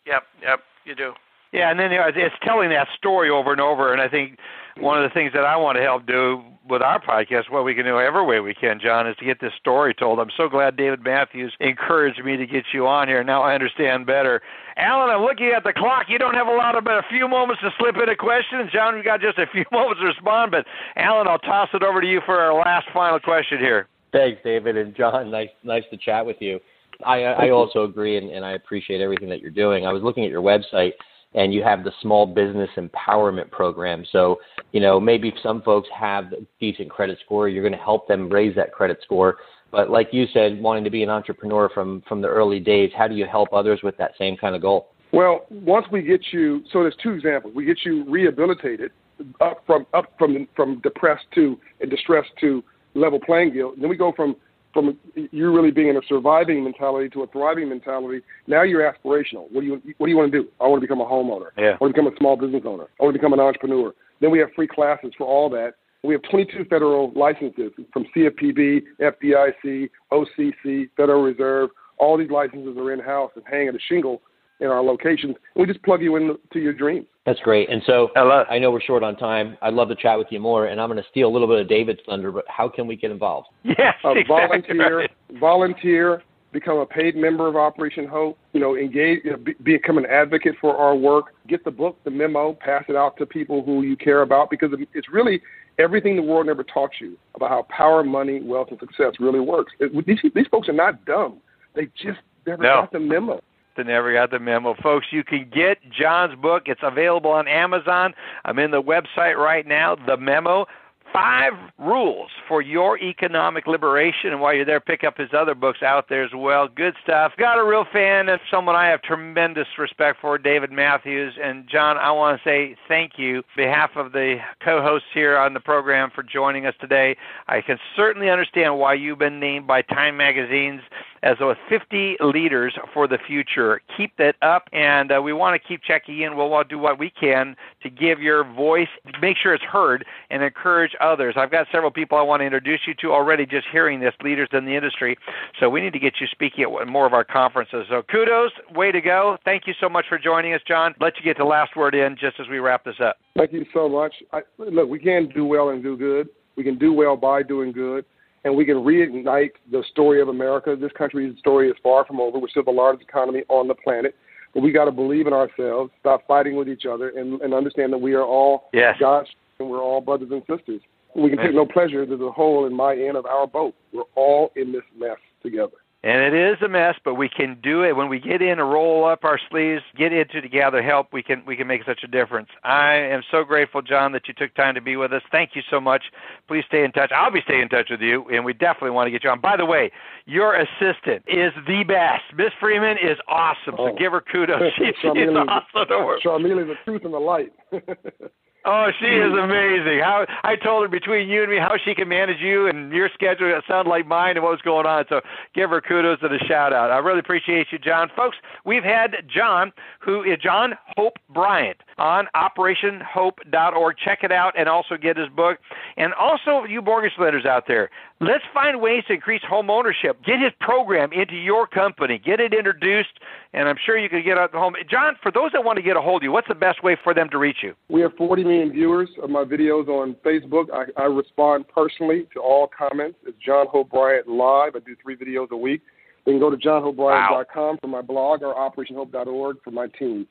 [0.06, 1.12] Yep, yep, you do.
[1.54, 3.92] Yeah, and then you know, it's telling that story over and over.
[3.92, 4.38] And I think
[4.76, 7.76] one of the things that I want to help do with our podcast, what we
[7.76, 10.18] can do every way we can, John, is to get this story told.
[10.18, 13.22] I'm so glad David Matthews encouraged me to get you on here.
[13.22, 14.42] Now I understand better.
[14.76, 16.06] Alan, I'm looking at the clock.
[16.08, 18.68] You don't have a lot of but a few moments to slip in a question.
[18.72, 20.50] John, we've got just a few moments to respond.
[20.50, 23.86] But Alan, I'll toss it over to you for our last final question here.
[24.10, 25.30] Thanks, David and John.
[25.30, 26.58] Nice, nice to chat with you.
[27.06, 29.86] I, uh, I also agree, and, and I appreciate everything that you're doing.
[29.86, 30.92] I was looking at your website
[31.34, 34.04] and you have the small business empowerment program.
[34.12, 34.38] So,
[34.72, 38.28] you know, maybe some folks have a decent credit score, you're going to help them
[38.28, 39.38] raise that credit score.
[39.70, 43.08] But like you said, wanting to be an entrepreneur from from the early days, how
[43.08, 44.90] do you help others with that same kind of goal?
[45.12, 47.54] Well, once we get you, so there's two examples.
[47.54, 48.92] We get you rehabilitated
[49.40, 52.62] up from up from from depressed to and distressed to
[52.94, 53.74] level playing field.
[53.80, 54.36] Then we go from
[54.74, 58.20] from you really being in a surviving mentality to a thriving mentality.
[58.46, 59.50] Now you're aspirational.
[59.50, 60.48] What do you what do you want to do?
[60.60, 61.50] I want to become a homeowner.
[61.56, 61.70] Yeah.
[61.70, 62.88] I want to become a small business owner.
[63.00, 63.94] I want to become an entrepreneur.
[64.20, 65.74] Then we have free classes for all that.
[66.02, 71.70] We have 22 federal licenses from CFPB, FDIC, OCC, Federal Reserve.
[71.96, 74.20] All these licenses are in house and hang at a shingle
[74.64, 75.36] in our locations.
[75.54, 77.06] We just plug you into your dreams.
[77.26, 77.70] That's great.
[77.70, 79.56] And so I know we're short on time.
[79.62, 81.60] I'd love to chat with you more, and I'm going to steal a little bit
[81.60, 82.32] of David's thunder.
[82.32, 83.48] But how can we get involved?
[83.62, 85.10] Yes, uh, exactly volunteer, right.
[85.40, 88.38] volunteer, become a paid member of Operation Hope.
[88.52, 91.34] You know, engage, you know, be, become an advocate for our work.
[91.48, 94.70] Get the book, the memo, pass it out to people who you care about because
[94.92, 95.40] it's really
[95.78, 99.72] everything the world never taught you about how power, money, wealth, and success really works.
[99.80, 101.38] It, these these folks are not dumb.
[101.74, 102.82] They just never No.
[102.82, 103.40] got the memo.
[103.76, 104.74] They never got the memo.
[104.74, 106.64] Folks, you can get John's book.
[106.66, 108.14] It's available on Amazon.
[108.44, 110.66] I'm in the website right now, The Memo.
[111.14, 114.30] Five rules for your economic liberation.
[114.32, 116.66] And while you're there, pick up his other books out there as well.
[116.66, 117.34] Good stuff.
[117.38, 121.34] Got a real fan and someone I have tremendous respect for, David Matthews.
[121.40, 125.36] And John, I want to say thank you on behalf of the co hosts here
[125.36, 127.16] on the program for joining us today.
[127.46, 130.82] I can certainly understand why you've been named by Time Magazine's
[131.24, 133.80] as with 50 leaders for the future.
[133.96, 136.36] Keep that up, and uh, we want to keep checking in.
[136.36, 138.88] We'll to do what we can to give your voice,
[139.20, 141.34] make sure it's heard, and encourage others.
[141.36, 144.48] I've got several people I want to introduce you to already just hearing this, leaders
[144.52, 145.16] in the industry.
[145.60, 147.86] So we need to get you speaking at more of our conferences.
[147.88, 149.36] So kudos, way to go.
[149.44, 150.94] Thank you so much for joining us, John.
[151.00, 153.16] Let you get the last word in just as we wrap this up.
[153.36, 154.14] Thank you so much.
[154.32, 156.28] I, look, we can do well and do good.
[156.56, 158.04] We can do well by doing good,
[158.44, 160.76] and we can reignite the story of America.
[160.80, 162.38] This country's story is far from over.
[162.38, 164.14] We're still the largest economy on the planet,
[164.52, 167.92] but we got to believe in ourselves, stop fighting with each other, and, and understand
[167.92, 168.96] that we are all Yes.
[169.00, 169.28] God's
[169.58, 170.80] and we're all brothers and sisters.
[171.16, 172.04] We can take no pleasure.
[172.06, 173.74] There's a hole in my end of our boat.
[173.92, 175.76] We're all in this mess together.
[176.04, 178.70] And it is a mess, but we can do it when we get in and
[178.70, 181.14] roll up our sleeves, get into to gather help.
[181.14, 182.50] We can we can make such a difference.
[182.62, 185.22] I am so grateful, John, that you took time to be with us.
[185.32, 186.02] Thank you so much.
[186.46, 187.10] Please stay in touch.
[187.10, 189.40] I'll be staying in touch with you, and we definitely want to get you on.
[189.40, 189.90] By the way,
[190.26, 192.24] your assistant is the best.
[192.36, 193.74] Miss Freeman is awesome.
[193.78, 193.96] So Oh.
[193.98, 194.60] give her kudos.
[194.76, 196.20] She, she's awesome to work.
[196.20, 197.52] Charmele's the truth and the light.
[198.66, 200.00] Oh, she is amazing.
[200.00, 203.10] How I told her between you and me how she can manage you and your
[203.12, 205.04] schedule that sounded like mine and what was going on.
[205.10, 205.20] So
[205.54, 206.90] give her kudos and a shout out.
[206.90, 208.10] I really appreciate you, John.
[208.16, 213.96] Folks, we've had John, who is John Hope Bryant on OperationHope.org.
[214.04, 215.58] Check it out and also get his book.
[215.96, 217.90] And also, you mortgage lenders out there,
[218.20, 220.18] let's find ways to increase home ownership.
[220.24, 222.20] Get his program into your company.
[222.24, 223.20] Get it introduced,
[223.52, 224.74] and I'm sure you can get out the home.
[224.90, 226.96] John, for those that want to get a hold of you, what's the best way
[227.02, 227.74] for them to reach you?
[227.88, 230.66] We have 40 million viewers of my videos on Facebook.
[230.72, 233.18] I, I respond personally to all comments.
[233.26, 234.76] It's John Hope Bryant Live.
[234.76, 235.82] I do three videos a week.
[236.26, 240.26] You can go to johnhopebryant.com for my blog or operationhope.org for my team.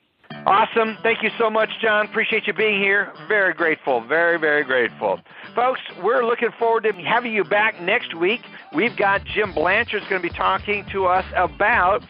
[0.45, 0.97] Awesome.
[1.03, 2.05] Thank you so much, John.
[2.05, 3.13] Appreciate you being here.
[3.27, 4.01] Very grateful.
[4.01, 5.19] Very, very grateful.
[5.55, 8.41] Folks, we're looking forward to having you back next week.
[8.73, 12.03] We've got Jim Blanchard's going to be talking to us about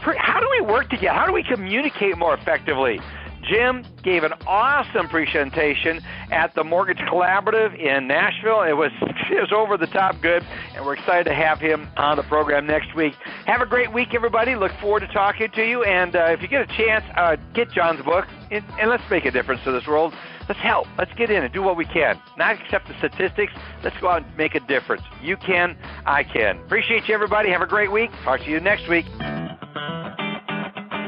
[0.00, 1.18] how do we work together?
[1.18, 3.00] How do we communicate more effectively?
[3.42, 8.62] Jim gave an awesome presentation at the Mortgage Collaborative in Nashville.
[8.62, 8.90] It was
[9.30, 12.66] it was over the top good, and we're excited to have him on the program
[12.66, 13.14] next week.
[13.46, 14.54] Have a great week, everybody.
[14.54, 15.82] Look forward to talking to you.
[15.84, 19.24] And uh, if you get a chance, uh, get John's book, and, and let's make
[19.24, 20.14] a difference to this world.
[20.48, 20.86] Let's help.
[20.96, 22.20] Let's get in and do what we can.
[22.38, 23.52] Not accept the statistics.
[23.84, 25.02] Let's go out and make a difference.
[25.22, 25.76] You can.
[26.06, 26.58] I can.
[26.60, 27.50] Appreciate you, everybody.
[27.50, 28.10] Have a great week.
[28.24, 29.04] Talk to you next week.